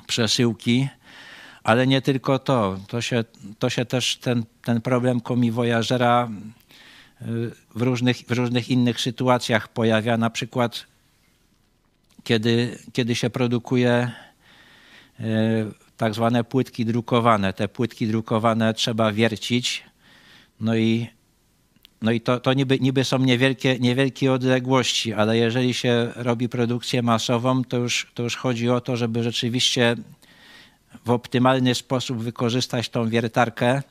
przesyłki. 0.07 0.89
Ale 1.65 1.87
nie 1.87 2.03
tylko 2.03 2.39
to. 2.39 2.79
To 2.89 3.01
się, 3.03 3.25
to 3.59 3.71
się 3.71 3.85
też 3.85 4.17
ten, 4.17 4.45
ten 4.63 4.81
problem 4.81 5.21
komiwojażera 5.21 6.29
y, 7.23 7.25
w 7.75 7.83
różnych, 7.83 8.17
w 8.17 8.31
różnych 8.31 8.71
innych 8.71 9.01
sytuacjach 9.01 9.69
pojawia. 9.69 10.17
Na 10.17 10.31
przykład 10.31 10.87
kiedy, 12.25 12.79
kiedy 12.93 13.15
się 13.15 13.31
produkuje 13.31 14.11
e, 15.21 15.71
tak 15.97 16.15
zwane 16.15 16.45
płytki 16.45 16.85
drukowane. 16.85 17.53
Te 17.53 17.69
płytki 17.69 18.07
drukowane 18.07 18.75
trzeba 18.75 19.13
wiercić, 19.13 19.85
no 20.61 20.77
i, 20.77 21.09
no 22.03 22.11
i 22.11 22.21
to, 22.21 22.41
to 22.41 22.53
niby, 22.53 22.79
niby 22.79 23.05
są 23.05 23.19
niewielkie, 23.19 23.79
niewielkie 23.79 24.33
odległości, 24.33 25.13
ale 25.13 25.39
jeżeli 25.39 25.75
się 25.75 26.13
robi 26.17 26.49
produkcję 26.49 27.03
masową, 27.03 27.65
to 27.65 27.77
już, 27.77 28.11
to 28.15 28.23
już 28.23 28.37
chodzi 28.37 28.71
o 28.71 28.81
to, 28.81 28.97
żeby 28.97 29.23
rzeczywiście 29.23 29.97
w 31.05 31.11
optymalny 31.11 31.75
sposób 31.75 32.19
wykorzystać 32.19 32.89
tą 32.89 33.09
wiertarkę, 33.09 33.83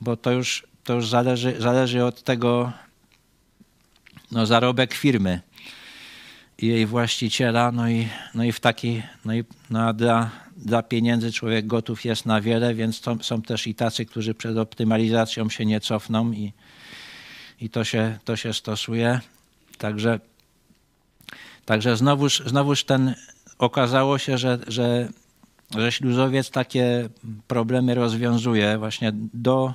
bo 0.00 0.16
to 0.16 0.32
już, 0.32 0.66
to 0.84 0.94
już 0.94 1.08
zależy, 1.08 1.54
zależy 1.58 2.04
od 2.04 2.22
tego 2.22 2.72
no, 4.32 4.46
zarobek 4.46 4.94
firmy 4.94 5.40
jej 6.62 6.86
właściciela, 6.86 7.72
no 7.72 7.90
i, 7.90 8.08
no 8.34 8.44
i 8.44 8.52
w 8.52 8.60
taki, 8.60 9.02
no 9.24 9.34
i 9.34 9.44
no 9.70 9.94
dla, 9.94 10.30
dla 10.56 10.82
pieniędzy 10.82 11.32
człowiek 11.32 11.66
gotów 11.66 12.04
jest 12.04 12.26
na 12.26 12.40
wiele, 12.40 12.74
więc 12.74 13.00
to, 13.00 13.16
są 13.20 13.42
też 13.42 13.66
i 13.66 13.74
tacy, 13.74 14.06
którzy 14.06 14.34
przed 14.34 14.56
optymalizacją 14.56 15.50
się 15.50 15.66
nie 15.66 15.80
cofną 15.80 16.32
i, 16.32 16.52
i 17.60 17.70
to, 17.70 17.84
się, 17.84 18.18
to 18.24 18.36
się 18.36 18.52
stosuje. 18.54 19.20
Także, 19.78 20.20
także 21.64 21.96
znowuż, 21.96 22.42
znowuż 22.46 22.84
ten, 22.84 23.14
okazało 23.58 24.18
się, 24.18 24.38
że, 24.38 24.58
że, 24.68 25.08
że 25.76 25.92
śluzowiec 25.92 26.50
takie 26.50 27.08
problemy 27.48 27.94
rozwiązuje 27.94 28.78
właśnie 28.78 29.12
do, 29.34 29.74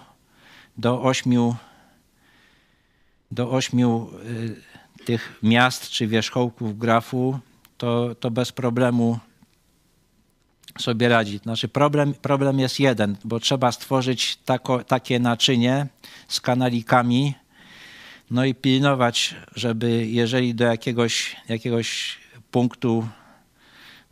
do 0.78 1.02
ośmiu 1.02 1.56
do 3.32 3.52
ośmiu 3.52 4.10
y, 4.26 4.56
tych 5.06 5.40
miast 5.44 5.90
czy 5.90 6.08
wierzchołków 6.08 6.78
grafu, 6.78 7.40
to, 7.78 8.16
to 8.16 8.32
bez 8.32 8.52
problemu 8.52 9.20
sobie 10.80 11.10
radzi. 11.10 11.38
Znaczy 11.38 11.68
problem, 11.68 12.14
problem 12.14 12.60
jest 12.60 12.80
jeden, 12.80 13.18
bo 13.24 13.40
trzeba 13.40 13.72
stworzyć 13.72 14.38
tako, 14.46 14.84
takie 14.84 15.20
naczynie 15.20 15.88
z 16.28 16.42
kanalikami, 16.42 17.34
no 18.32 18.46
i 18.46 18.56
pilnować, 18.56 19.36
żeby 19.56 20.08
jeżeli 20.08 20.56
do 20.56 20.66
jakiegoś, 20.66 21.36
jakiegoś 21.50 22.18
punktu, 22.52 23.08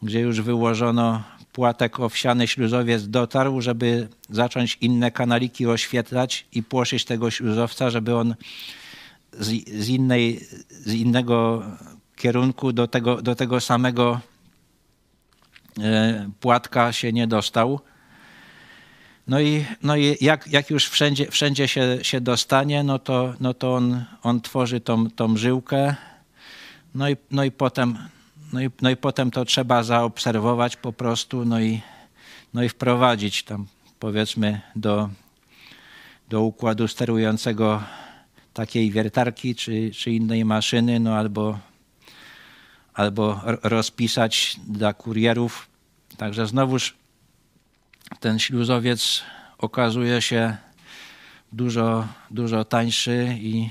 gdzie 0.02 0.20
już 0.20 0.42
wyłożono 0.42 1.24
płatek 1.54 2.00
owsiany 2.00 2.48
śluzowiec 2.48 3.08
dotarł, 3.08 3.62
żeby 3.62 4.08
zacząć 4.30 4.78
inne 4.82 5.12
kanaliki 5.12 5.68
oświetlać 5.68 6.46
i 6.54 6.64
płoszyć 6.64 7.06
tego 7.06 7.32
śluzowca, 7.32 7.90
żeby 7.90 8.16
on 8.16 8.36
z, 9.34 9.48
z, 9.84 9.90
innej, 9.90 10.48
z 10.70 10.94
innego 10.94 11.64
kierunku 12.16 12.74
do 12.74 12.88
tego, 12.88 13.22
do 13.22 13.36
tego 13.36 13.62
samego 13.62 14.20
e, 15.80 16.30
płatka 16.40 16.94
się 16.94 17.14
nie 17.14 17.28
dostał. 17.28 17.80
No 19.28 19.40
i, 19.40 19.66
no 19.84 19.96
i 19.96 20.18
jak, 20.22 20.48
jak 20.48 20.70
już 20.70 20.90
wszędzie, 20.90 21.32
wszędzie 21.32 21.68
się, 21.68 21.98
się 22.02 22.22
dostanie, 22.22 22.84
no 22.84 23.00
to, 23.00 23.34
no 23.40 23.54
to 23.54 23.76
on, 23.76 24.06
on 24.24 24.42
tworzy 24.42 24.80
tą, 24.80 25.10
tą 25.10 25.38
żyłkę, 25.38 25.96
no 26.96 27.10
i, 27.10 27.18
no, 27.32 27.44
i 27.44 27.52
potem, 27.52 27.98
no, 28.54 28.62
i, 28.62 28.70
no 28.82 28.90
i 28.90 28.96
potem 28.96 29.32
to 29.32 29.46
trzeba 29.46 29.84
zaobserwować 29.84 30.76
po 30.76 30.94
prostu, 30.94 31.46
no 31.46 31.60
i, 31.60 31.82
no 32.54 32.64
i 32.64 32.70
wprowadzić 32.70 33.44
tam 33.44 33.68
powiedzmy 34.00 34.62
do, 34.76 35.10
do 36.30 36.42
układu 36.42 36.88
sterującego 36.88 37.84
takiej 38.54 38.91
wiertarki 38.91 39.56
czy, 39.56 39.91
czy 39.91 40.12
innej 40.12 40.45
maszyny, 40.45 41.00
no 41.00 41.16
albo, 41.16 41.60
albo 42.93 43.41
rozpisać 43.64 44.60
dla 44.68 44.93
kurierów. 44.93 45.70
Także 46.18 46.47
znowuż 46.47 46.95
ten 48.20 48.39
śluzowiec 48.39 49.24
okazuje 49.58 50.22
się 50.22 50.58
dużo, 51.52 52.08
dużo 52.32 52.66
tańszy 52.66 53.38
i, 53.39 53.70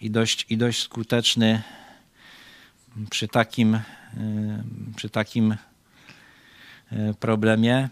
i, 0.00 0.10
dość, 0.10 0.46
i 0.50 0.56
dość 0.56 0.82
skuteczny 0.82 1.62
przy 3.10 3.28
takim, 3.28 3.80
przy 4.96 5.10
takim 5.10 5.56
e, 6.92 7.14
problemie. 7.20 7.88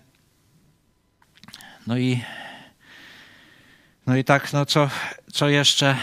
No 1.87 1.99
i 1.99 2.21
no 4.11 4.17
i 4.17 4.25
tak, 4.25 4.53
no 4.53 4.67
co, 4.67 4.91
co 5.33 5.49
jeszcze, 5.49 5.97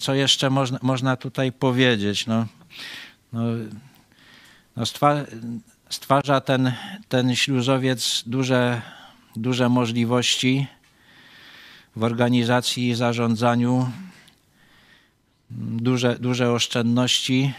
co 0.00 0.14
jeszcze 0.14 0.50
można, 0.50 0.78
można 0.82 1.16
tutaj 1.16 1.52
powiedzieć? 1.52 2.26
No, 2.26 2.46
no, 3.32 3.40
no 4.76 4.84
stwarza 5.90 6.40
ten, 6.40 6.72
ten 7.08 7.36
śluzowiec 7.36 8.22
duże, 8.26 8.82
duże 9.36 9.68
możliwości 9.68 10.66
w 11.96 12.04
organizacji 12.04 12.88
i 12.88 12.94
zarządzaniu, 12.94 13.90
duże, 15.50 16.18
duże 16.18 16.52
oszczędności 16.52 17.52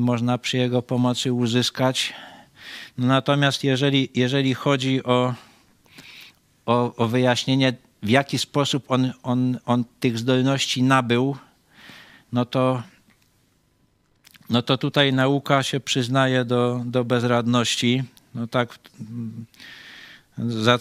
można 0.00 0.38
przy 0.38 0.56
jego 0.56 0.82
pomocy 0.82 1.32
uzyskać. 1.32 2.12
No 2.98 3.06
natomiast 3.06 3.64
jeżeli, 3.64 4.08
jeżeli 4.14 4.54
chodzi 4.54 5.04
o, 5.04 5.34
o, 6.66 6.96
o 6.96 7.08
wyjaśnienie, 7.08 7.72
w 8.04 8.08
jaki 8.08 8.38
sposób 8.38 8.90
on, 8.90 9.12
on, 9.22 9.58
on 9.66 9.84
tych 10.00 10.18
zdolności 10.18 10.82
nabył, 10.82 11.36
no 12.32 12.44
to, 12.44 12.82
no 14.50 14.62
to 14.62 14.78
tutaj 14.78 15.12
nauka 15.12 15.62
się 15.62 15.80
przyznaje 15.80 16.44
do, 16.44 16.82
do 16.86 17.04
bezradności. 17.04 18.04
No 18.34 18.46
tak 18.46 18.78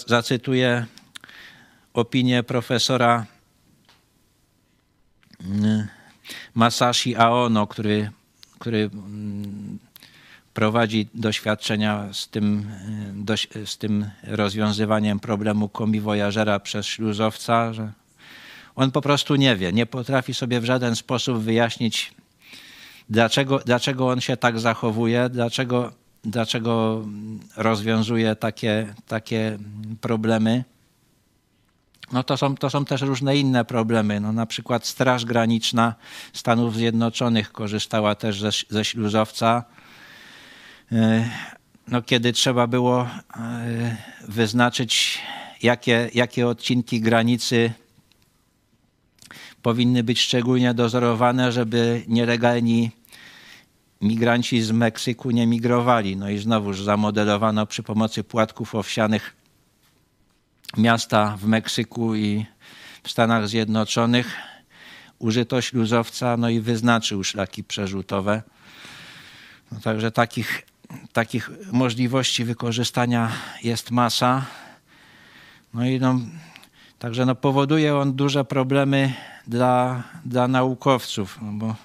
zacytuję 0.08 0.86
opinię 1.94 2.44
profesora 2.44 3.26
mm, 5.42 5.88
Masashi 6.54 7.16
Aono, 7.16 7.68
który, 7.68 8.12
który 8.60 8.90
mm, 8.94 9.80
prowadzi 10.54 11.08
doświadczenia 11.14 12.10
z 12.14 12.28
tym, 12.28 12.72
y, 13.56 13.68
z 13.68 13.78
tym 13.78 14.10
rozwiązywaniem 14.24 15.20
problemu 15.20 15.70
komiwojażera 15.70 16.60
przez 16.60 16.86
śluzowca, 16.86 17.74
że 17.74 17.92
on 18.76 18.92
po 18.92 19.02
prostu 19.02 19.36
nie 19.36 19.56
wie, 19.56 19.74
nie 19.74 19.86
potrafi 19.86 20.34
sobie 20.34 20.60
w 20.60 20.66
żaden 20.66 20.96
sposób 20.96 21.38
wyjaśnić, 21.38 22.14
dlaczego, 23.10 23.60
dlaczego 23.60 24.08
on 24.08 24.22
się 24.22 24.38
tak 24.38 24.60
zachowuje, 24.60 25.30
dlaczego, 25.30 25.92
dlaczego 26.24 27.06
rozwiązuje 27.58 28.36
takie, 28.36 28.94
takie 29.08 29.58
problemy. 30.02 30.64
No 32.12 32.24
to 32.24 32.38
są, 32.38 32.56
to 32.58 32.70
są 32.70 32.86
też 32.86 33.02
różne 33.02 33.38
inne 33.38 33.66
problemy. 33.66 34.20
No 34.20 34.32
na 34.32 34.46
przykład 34.46 34.88
Straż 34.88 35.26
Graniczna 35.26 35.96
Stanów 36.34 36.76
Zjednoczonych 36.76 37.52
korzystała 37.52 38.16
też 38.16 38.40
ze, 38.40 38.50
ze 38.70 38.86
śluzowca. 38.86 39.64
E, 40.92 41.30
no, 41.88 42.02
kiedy 42.02 42.34
trzeba 42.34 42.68
było 42.68 43.02
e, 43.04 43.98
wyznaczyć, 44.28 45.20
jakie, 45.62 46.10
jakie 46.14 46.48
odcinki 46.48 47.02
granicy 47.02 47.74
powinny 49.62 50.04
być 50.04 50.22
szczególnie 50.22 50.74
dozorowane, 50.74 51.52
żeby 51.52 52.04
nielegalni 52.08 52.92
migranci 54.02 54.62
z 54.62 54.72
Meksyku 54.72 55.32
nie 55.32 55.48
migrowali. 55.48 56.18
No 56.18 56.30
i 56.30 56.38
znowuż 56.38 56.82
zamodelowano 56.82 57.66
przy 57.66 57.84
pomocy 57.84 58.24
płatków 58.24 58.76
owsianych 58.76 59.36
miasta 60.78 61.38
w 61.38 61.46
Meksyku 61.46 62.16
i 62.16 62.46
w 63.04 63.12
Stanach 63.12 63.48
Zjednoczonych. 63.48 64.38
Użyto 65.20 65.62
śluzowca, 65.62 66.38
no 66.38 66.50
i 66.50 66.60
wyznaczył 66.60 67.24
szlaki 67.24 67.64
przerzutowe. 67.64 68.42
No 69.72 69.80
także 69.80 70.12
takich, 70.12 70.66
takich 71.14 71.50
możliwości 71.72 72.46
wykorzystania 72.46 73.32
jest 73.64 73.92
masa. 73.92 74.46
No 75.74 75.86
i 75.86 76.00
no, 76.00 76.20
także 77.00 77.26
no 77.26 77.36
powoduje 77.36 77.96
on 77.96 78.14
duże 78.14 78.46
problemy 78.46 79.14
dla, 79.48 80.04
dla 80.26 80.48
naukowców, 80.48 81.40
no 81.42 81.52
bo 81.52 81.76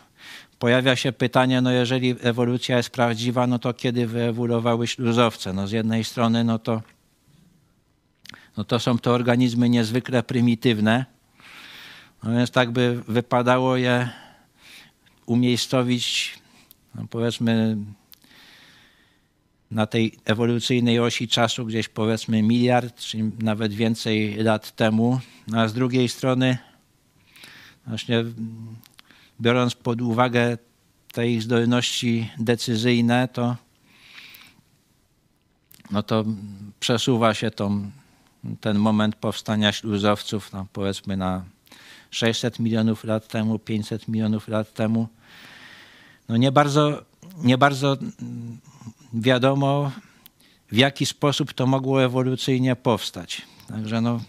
pojawia 0.59 0.97
się 0.97 1.13
pytanie, 1.13 1.61
no 1.61 1.71
jeżeli 1.71 2.15
ewolucja 2.23 2.77
jest 2.77 2.91
prawdziwa, 2.91 3.47
no 3.47 3.59
to 3.59 3.75
kiedy 3.75 4.07
wyewoluowały 4.07 4.87
śluzowce? 4.87 5.53
No 5.53 5.69
z 5.69 5.73
jednej 5.73 6.05
strony, 6.05 6.45
no 6.45 6.59
to, 6.59 6.83
no 8.57 8.65
to 8.65 8.79
są 8.79 8.99
to 8.99 9.13
organizmy 9.13 9.69
niezwykle 9.69 10.23
prymitywne, 10.23 11.07
no 12.23 12.33
więc 12.33 12.51
tak 12.51 12.71
by 12.71 13.03
wypadało 13.09 13.77
je 13.77 14.09
umiejscowić, 15.27 16.39
no 16.95 17.07
powiedzmy, 17.11 17.77
na 19.71 19.87
tej 19.87 20.19
ewolucyjnej 20.25 21.01
osi 21.01 21.29
czasu, 21.29 21.67
gdzieś 21.67 21.89
powiedzmy 21.89 22.43
miliard, 22.43 22.97
czy 22.97 23.19
nawet 23.39 23.73
więcej 23.73 24.35
lat 24.35 24.77
temu, 24.77 25.21
no 25.49 25.61
a 25.61 25.69
z 25.69 25.73
drugiej 25.73 26.09
strony 26.09 26.59
właśnie 27.87 28.25
biorąc 29.41 29.75
pod 29.75 30.01
uwagę 30.01 30.59
te 31.13 31.29
ich 31.29 31.43
zdolności 31.43 32.31
decyzyjne, 32.39 33.29
to, 33.29 33.57
no 35.91 36.03
to 36.03 36.25
przesuwa 36.81 37.35
się 37.35 37.51
tą, 37.51 37.91
ten 38.61 38.79
moment 38.79 39.17
powstania 39.17 39.73
śluzowców, 39.73 40.53
no 40.53 40.67
powiedzmy 40.73 41.17
na 41.17 41.45
600 42.11 42.59
milionów 42.59 43.05
lat 43.05 43.29
temu, 43.29 43.59
500 43.59 44.09
milionów 44.09 44.49
lat 44.49 44.73
temu. 44.75 45.09
No 46.29 46.37
nie 46.37 46.53
bardzo, 46.53 47.03
nie 47.43 47.59
bardzo 47.59 47.97
wiadomo, 49.13 49.93
w 50.73 50.77
jaki 50.77 51.07
sposób 51.07 51.53
to 51.53 51.67
mogło 51.67 52.05
ewolucyjnie 52.05 52.77
powstać. 52.77 53.43
Także 53.69 54.01
no, 54.01 54.21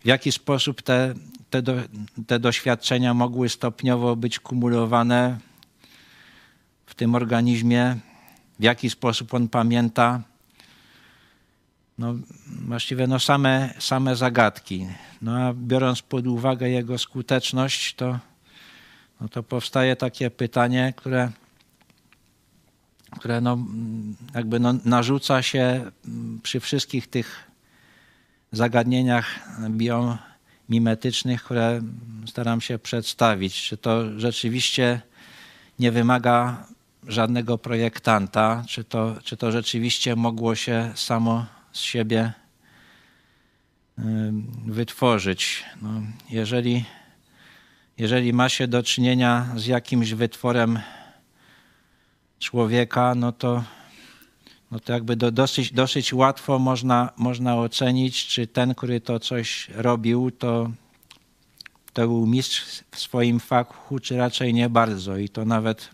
w 0.00 0.06
jaki 0.06 0.32
sposób 0.32 0.82
te 0.82 1.14
te, 1.50 1.62
do, 1.62 1.74
te 2.26 2.38
doświadczenia 2.38 3.14
mogły 3.14 3.48
stopniowo 3.48 4.16
być 4.16 4.38
kumulowane 4.38 5.38
w 6.86 6.94
tym 6.94 7.14
organizmie, 7.14 7.96
w 8.58 8.62
jaki 8.62 8.90
sposób 8.90 9.34
on 9.34 9.48
pamięta. 9.48 10.22
No, 11.98 12.14
właściwie 12.46 13.06
no 13.06 13.20
same, 13.20 13.74
same 13.78 14.16
zagadki. 14.16 14.86
No 15.22 15.36
a 15.36 15.54
biorąc 15.54 16.02
pod 16.02 16.26
uwagę 16.26 16.70
jego 16.70 16.98
skuteczność, 16.98 17.94
to, 17.94 18.18
no 19.20 19.28
to 19.28 19.42
powstaje 19.42 19.96
takie 19.96 20.30
pytanie, 20.30 20.94
które, 20.96 21.30
które 23.10 23.40
no, 23.40 23.58
jakby 24.34 24.60
no 24.60 24.74
narzuca 24.84 25.42
się 25.42 25.90
przy 26.42 26.60
wszystkich 26.60 27.06
tych 27.06 27.50
zagadnieniach 28.52 29.26
biom 29.70 30.18
mimetycznych, 30.68 31.44
które 31.44 31.80
staram 32.26 32.60
się 32.60 32.78
przedstawić. 32.78 33.62
Czy 33.62 33.76
to 33.76 34.20
rzeczywiście 34.20 35.00
nie 35.78 35.92
wymaga 35.92 36.66
żadnego 37.06 37.58
projektanta, 37.58 38.64
czy 38.68 38.84
to, 38.84 39.16
czy 39.24 39.36
to 39.36 39.52
rzeczywiście 39.52 40.16
mogło 40.16 40.54
się 40.54 40.92
samo 40.94 41.46
z 41.72 41.80
siebie 41.80 42.32
wytworzyć. 44.66 45.64
No, 45.82 45.90
jeżeli, 46.30 46.84
jeżeli 47.98 48.32
ma 48.32 48.48
się 48.48 48.68
do 48.68 48.82
czynienia 48.82 49.46
z 49.56 49.66
jakimś 49.66 50.12
wytworem 50.12 50.78
człowieka, 52.38 53.14
no 53.14 53.32
to, 53.32 53.64
no 54.70 54.80
to 54.80 54.92
jakby 54.92 55.16
do, 55.16 55.30
dosyć, 55.30 55.72
dosyć 55.72 56.12
łatwo 56.12 56.58
można, 56.58 57.12
można 57.16 57.56
ocenić, 57.56 58.26
czy 58.26 58.46
ten, 58.46 58.74
który 58.74 59.00
to 59.00 59.20
coś 59.20 59.68
robił, 59.74 60.30
to, 60.30 60.70
to 61.92 62.02
był 62.02 62.26
mistrz 62.26 62.84
w 62.90 62.98
swoim 63.00 63.40
fachu, 63.40 63.98
czy 63.98 64.16
raczej 64.16 64.54
nie 64.54 64.68
bardzo. 64.68 65.16
I 65.16 65.28
to 65.28 65.44
nawet 65.44 65.90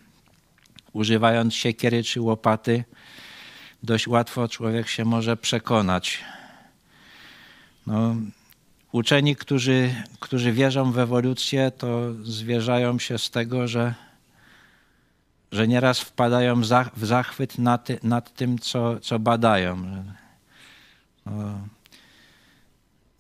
używając 0.93 1.55
siekiery 1.55 2.05
czy 2.05 2.20
łopaty, 2.20 2.84
dość 3.82 4.09
łatwo 4.09 4.49
człowiek 4.49 4.88
się 4.88 5.05
może 5.05 5.36
przekonać. 5.36 6.24
No, 7.86 8.16
uczeni, 8.93 9.36
którzy, 9.36 9.95
którzy 10.20 10.53
wierzą 10.53 10.93
w 10.93 10.99
ewolucję, 10.99 11.70
to 11.78 12.14
zwierzają 12.22 12.99
się 12.99 13.18
z 13.18 13.30
tego, 13.30 13.68
że 13.68 13.95
że 15.53 15.68
nieraz 15.68 16.00
wpadają 16.00 16.61
w 16.96 17.05
zachwyt 17.05 17.59
nad, 17.59 17.88
nad 18.03 18.34
tym, 18.34 18.59
co, 18.59 19.00
co 19.00 19.18
badają. 19.18 20.05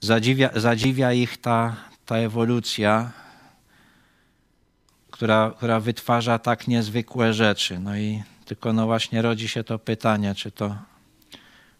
Zadziwia, 0.00 0.50
zadziwia 0.54 1.12
ich 1.12 1.36
ta, 1.38 1.76
ta 2.06 2.16
ewolucja, 2.16 3.12
która, 5.10 5.52
która 5.56 5.80
wytwarza 5.80 6.38
tak 6.38 6.68
niezwykłe 6.68 7.32
rzeczy. 7.32 7.78
No 7.78 7.96
i 7.96 8.22
tylko 8.44 8.72
no 8.72 8.86
właśnie 8.86 9.22
rodzi 9.22 9.48
się 9.48 9.64
to 9.64 9.78
pytanie, 9.78 10.34
czy 10.34 10.50
to, 10.50 10.76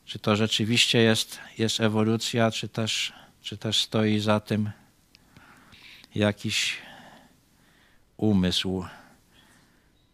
czy 0.04 0.18
to 0.18 0.36
rzeczywiście 0.36 0.98
jest, 0.98 1.38
jest 1.58 1.80
ewolucja, 1.80 2.50
czy 2.50 2.68
też, 2.68 3.12
czy 3.42 3.56
też 3.56 3.82
stoi 3.82 4.18
za 4.18 4.40
tym 4.40 4.70
jakiś 6.14 6.76
umysł. 8.16 8.84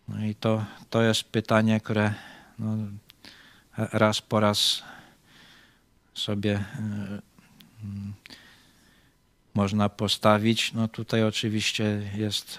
No 0.09 0.25
i 0.25 0.35
to, 0.35 0.65
to 0.91 1.03
jest 1.03 1.25
pytanie, 1.25 1.81
które 1.81 2.15
no, 2.59 2.77
raz 3.77 4.21
po 4.21 4.41
raz 4.41 4.83
sobie 6.15 6.57
y, 6.57 6.63
można 9.55 9.89
postawić. 9.89 10.73
No 10.73 10.89
tutaj 10.89 11.25
oczywiście 11.25 12.11
jest, 12.15 12.59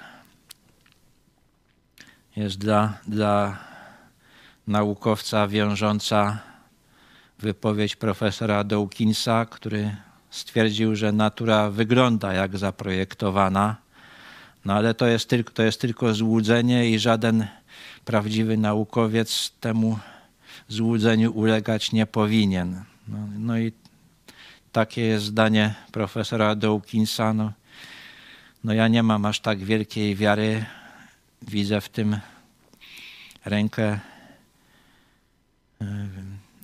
jest 2.35 2.57
dla, 2.57 2.97
dla 3.07 3.57
naukowca 4.67 5.47
wiążąca 5.47 6.39
wypowiedź 7.39 7.95
profesora 7.95 8.63
Dawkinsa, 8.63 9.45
który 9.45 9.95
stwierdził, 10.29 10.95
że 10.95 11.11
natura 11.11 11.69
wygląda 11.69 12.33
jak 12.33 12.57
zaprojektowana 12.57 13.88
no 14.65 14.73
ale 14.73 14.93
to 14.93 15.07
jest, 15.07 15.29
tylko, 15.29 15.51
to 15.51 15.63
jest 15.63 15.81
tylko 15.81 16.13
złudzenie 16.13 16.89
i 16.89 16.99
żaden 16.99 17.47
prawdziwy 18.05 18.57
naukowiec 18.57 19.51
temu 19.59 19.99
złudzeniu 20.67 21.31
ulegać 21.31 21.91
nie 21.91 22.05
powinien. 22.05 22.83
No, 23.07 23.17
no 23.37 23.59
i 23.59 23.71
takie 24.71 25.01
jest 25.01 25.25
zdanie 25.25 25.75
profesora 25.91 26.55
Dawkinsa. 26.55 27.33
No, 27.33 27.53
no 28.63 28.73
ja 28.73 28.87
nie 28.87 29.03
mam 29.03 29.25
aż 29.25 29.39
tak 29.39 29.59
wielkiej 29.59 30.15
wiary. 30.15 30.65
Widzę 31.41 31.81
w 31.81 31.89
tym 31.89 32.19
rękę 33.45 33.99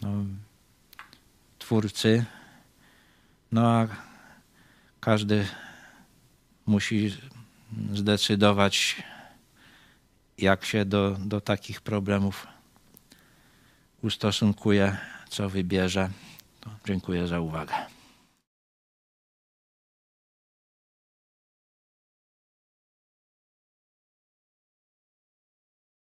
no, 0.02 0.26
twórcy. 1.60 2.26
No 3.52 3.68
a 3.68 3.88
każdy 5.00 5.48
musi 6.66 7.18
zdecydować, 7.94 9.04
jak 10.38 10.66
się 10.66 10.86
do, 10.86 11.18
do 11.20 11.42
takich 11.42 11.82
problemów 11.82 12.48
ustosunkuje, 14.02 14.98
co 15.30 15.50
wybierze. 15.50 16.10
Dziękuję 16.86 17.28
za 17.28 17.40
uwagę. 17.40 17.95